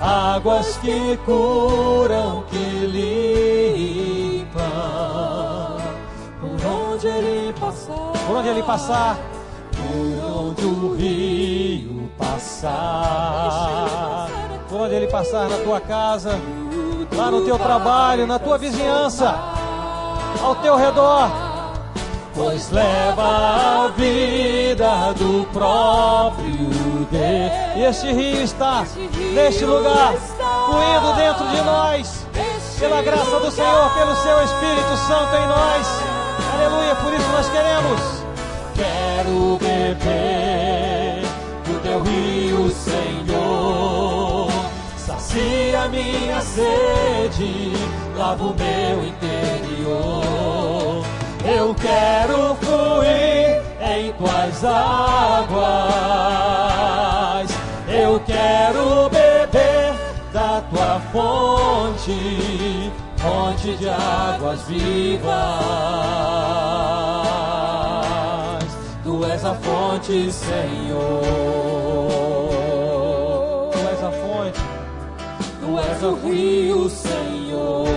[0.02, 2.86] águas que curam, que
[4.38, 4.62] limpam,
[6.42, 9.18] por onde ele passar, por onde ele passar,
[9.72, 12.68] por onde o rio passar,
[14.70, 16.38] por onde ele passar na tua casa,
[17.18, 19.36] lá no teu trabalho, na tua vizinhança,
[20.42, 21.48] ao teu redor
[22.38, 27.52] pois leva a vida do próprio Deus.
[27.76, 28.86] E este rio está
[29.34, 32.28] neste lugar, fluindo dentro de nós,
[32.80, 35.88] pela graça do Senhor, pelo seu Espírito Santo em nós.
[36.54, 38.02] Aleluia, por isso nós queremos.
[38.76, 41.24] Quero beber
[41.66, 44.07] do teu rio, Senhor.
[45.08, 47.72] Sacia minha sede,
[48.18, 51.06] lava o meu interior.
[51.46, 55.58] Eu quero fluir em tuas águas.
[57.88, 59.94] Eu quero beber
[60.34, 65.32] da tua fonte, fonte de águas vivas.
[69.06, 71.67] Tu és a fonte, Senhor.
[75.98, 77.88] És o rio, Senhor.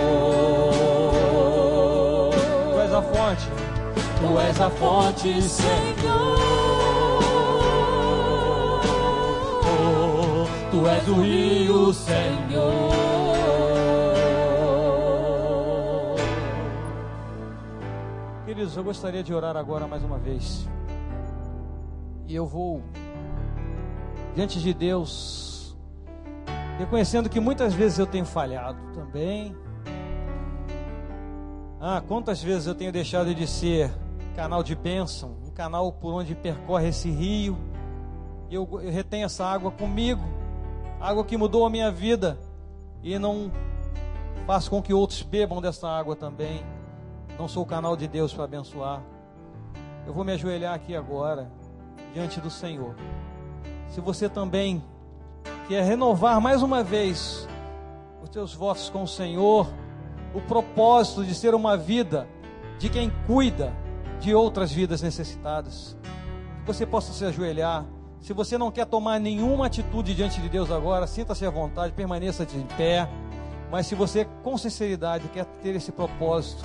[3.03, 3.49] fonte.
[4.19, 6.39] Tu és a fonte, Senhor.
[9.65, 12.91] Oh, tu és o rio, Senhor.
[18.47, 20.67] Queridos, eu gostaria de orar agora mais uma vez.
[22.27, 22.83] E eu vou
[24.35, 25.50] diante de Deus,
[26.81, 29.55] reconhecendo que muitas vezes eu tenho falhado também
[31.83, 33.91] ah, quantas vezes eu tenho deixado de ser
[34.37, 37.59] canal de bênção, um canal por onde percorre esse rio,
[38.51, 40.23] e eu, eu retenho essa água comigo,
[41.01, 42.39] água que mudou a minha vida,
[43.03, 43.51] e não
[44.47, 46.63] faço com que outros bebam dessa água também.
[47.39, 49.03] Não sou o canal de Deus para abençoar.
[50.07, 51.51] Eu vou me ajoelhar aqui agora,
[52.13, 52.95] diante do Senhor.
[53.89, 54.85] Se você também
[55.69, 57.49] quer renovar mais uma vez
[58.23, 59.73] os seus votos com o Senhor,
[60.35, 62.29] o propósito de ser uma vida
[62.79, 63.73] de quem cuida
[64.21, 65.97] de outras vidas necessitadas.
[66.61, 67.85] Que você possa se ajoelhar.
[68.21, 72.45] Se você não quer tomar nenhuma atitude diante de Deus agora, sinta-se à vontade, permaneça
[72.45, 73.09] de pé.
[73.71, 76.65] Mas se você com sinceridade quer ter esse propósito,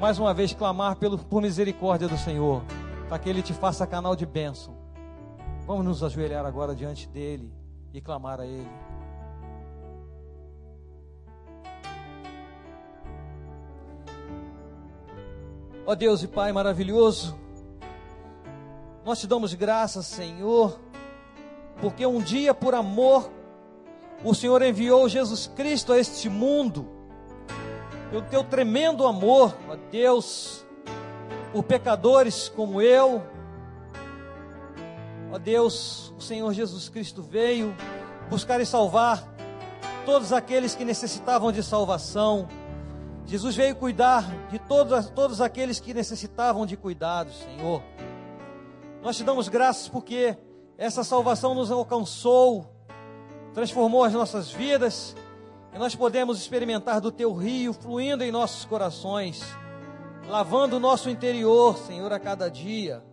[0.00, 2.62] mais uma vez clamar pelo, por misericórdia do Senhor,
[3.08, 4.74] para que Ele te faça canal de bênção.
[5.66, 7.65] Vamos nos ajoelhar agora diante dEle
[7.96, 8.68] e clamar a Ele.
[15.86, 17.38] Ó Deus e Pai maravilhoso,
[19.02, 20.78] nós te damos graças, Senhor,
[21.80, 23.30] porque um dia por amor
[24.22, 26.86] o Senhor enviou Jesus Cristo a este mundo,
[28.10, 30.66] pelo teu tremendo amor, ó Deus,
[31.50, 33.22] por pecadores como eu.
[35.36, 37.76] Ó Deus, o Senhor Jesus Cristo veio
[38.30, 39.22] buscar e salvar
[40.06, 42.48] todos aqueles que necessitavam de salvação
[43.26, 47.82] Jesus veio cuidar de todos, todos aqueles que necessitavam de cuidados, Senhor.
[49.02, 50.38] Nós te damos graças porque
[50.78, 52.66] essa salvação nos alcançou,
[53.52, 55.14] transformou as nossas vidas,
[55.74, 59.44] e nós podemos experimentar do teu rio fluindo em nossos corações,
[60.28, 63.04] lavando o nosso interior, Senhor, a cada dia.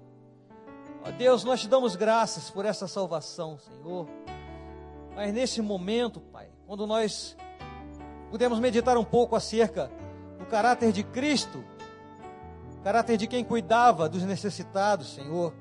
[1.06, 4.08] Ó Deus, nós te damos graças por essa salvação, Senhor.
[5.14, 7.36] Mas nesse momento, Pai, quando nós
[8.32, 9.91] pudemos meditar um pouco acerca
[10.39, 11.62] do caráter de Cristo,
[12.84, 15.54] caráter de quem cuidava dos necessitados, Senhor,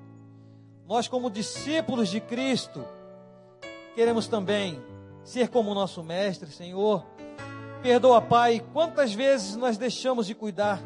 [0.86, 2.84] nós, como discípulos de Cristo,
[3.97, 4.80] queremos também
[5.24, 7.05] ser como nosso Mestre, Senhor.
[7.82, 10.80] Perdoa, Pai, quantas vezes nós deixamos de cuidar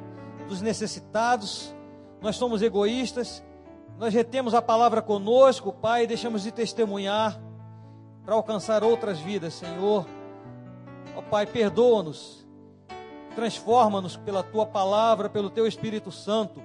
[0.48, 1.74] dos necessitados,
[2.22, 3.44] nós somos egoístas,
[3.98, 7.40] nós retemos a palavra conosco, Pai, e deixamos de testemunhar
[8.24, 10.06] para alcançar outras vidas, Senhor.
[11.16, 12.46] Ó Pai, perdoa-nos,
[13.34, 16.62] transforma-nos pela Tua palavra, pelo Teu Espírito Santo,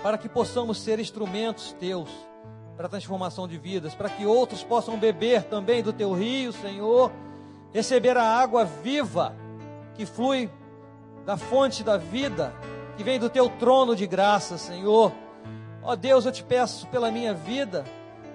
[0.00, 2.10] para que possamos ser instrumentos Teus
[2.76, 7.10] para a transformação de vidas, para que outros possam beber também do Teu rio, Senhor,
[7.72, 9.34] receber a água viva
[9.94, 10.48] que flui
[11.24, 12.54] da fonte da vida,
[12.96, 15.12] que vem do Teu trono de graça, Senhor.
[15.84, 17.84] Ó Deus, eu te peço pela minha vida,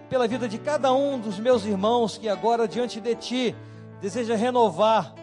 [0.09, 3.55] pela vida de cada um dos meus irmãos que agora diante de Ti
[4.01, 5.13] deseja renovar,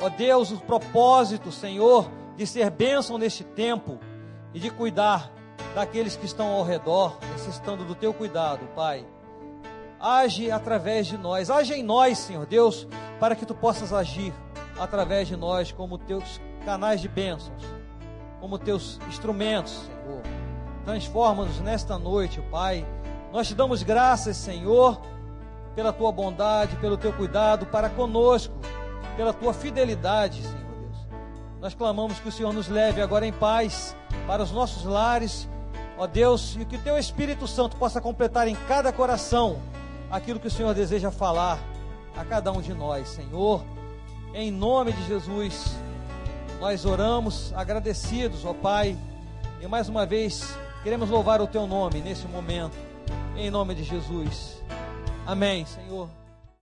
[0.00, 3.98] ó Deus, o propósito, Senhor, de ser bênção neste tempo
[4.54, 5.30] e de cuidar
[5.74, 9.04] daqueles que estão ao redor, necessitando do Teu cuidado, Pai.
[9.98, 12.86] Age através de nós, age em nós, Senhor Deus,
[13.18, 14.32] para que Tu possas agir
[14.78, 17.62] através de nós como Teus canais de bênçãos,
[18.40, 20.22] como Teus instrumentos, Senhor.
[20.84, 22.86] Transforma-nos nesta noite, Pai.
[23.32, 25.00] Nós te damos graças, Senhor,
[25.74, 28.54] pela tua bondade, pelo teu cuidado para conosco,
[29.16, 31.06] pela tua fidelidade, Senhor Deus.
[31.60, 33.94] Nós clamamos que o Senhor nos leve agora em paz
[34.26, 35.48] para os nossos lares,
[35.96, 39.58] ó Deus, e que o teu Espírito Santo possa completar em cada coração
[40.10, 41.58] aquilo que o Senhor deseja falar
[42.16, 43.62] a cada um de nós, Senhor.
[44.34, 45.76] Em nome de Jesus,
[46.58, 48.96] nós oramos agradecidos, ó Pai,
[49.60, 52.76] e mais uma vez queremos louvar o teu nome nesse momento,
[53.36, 54.62] em nome de Jesus.
[55.26, 56.19] Amém, Senhor.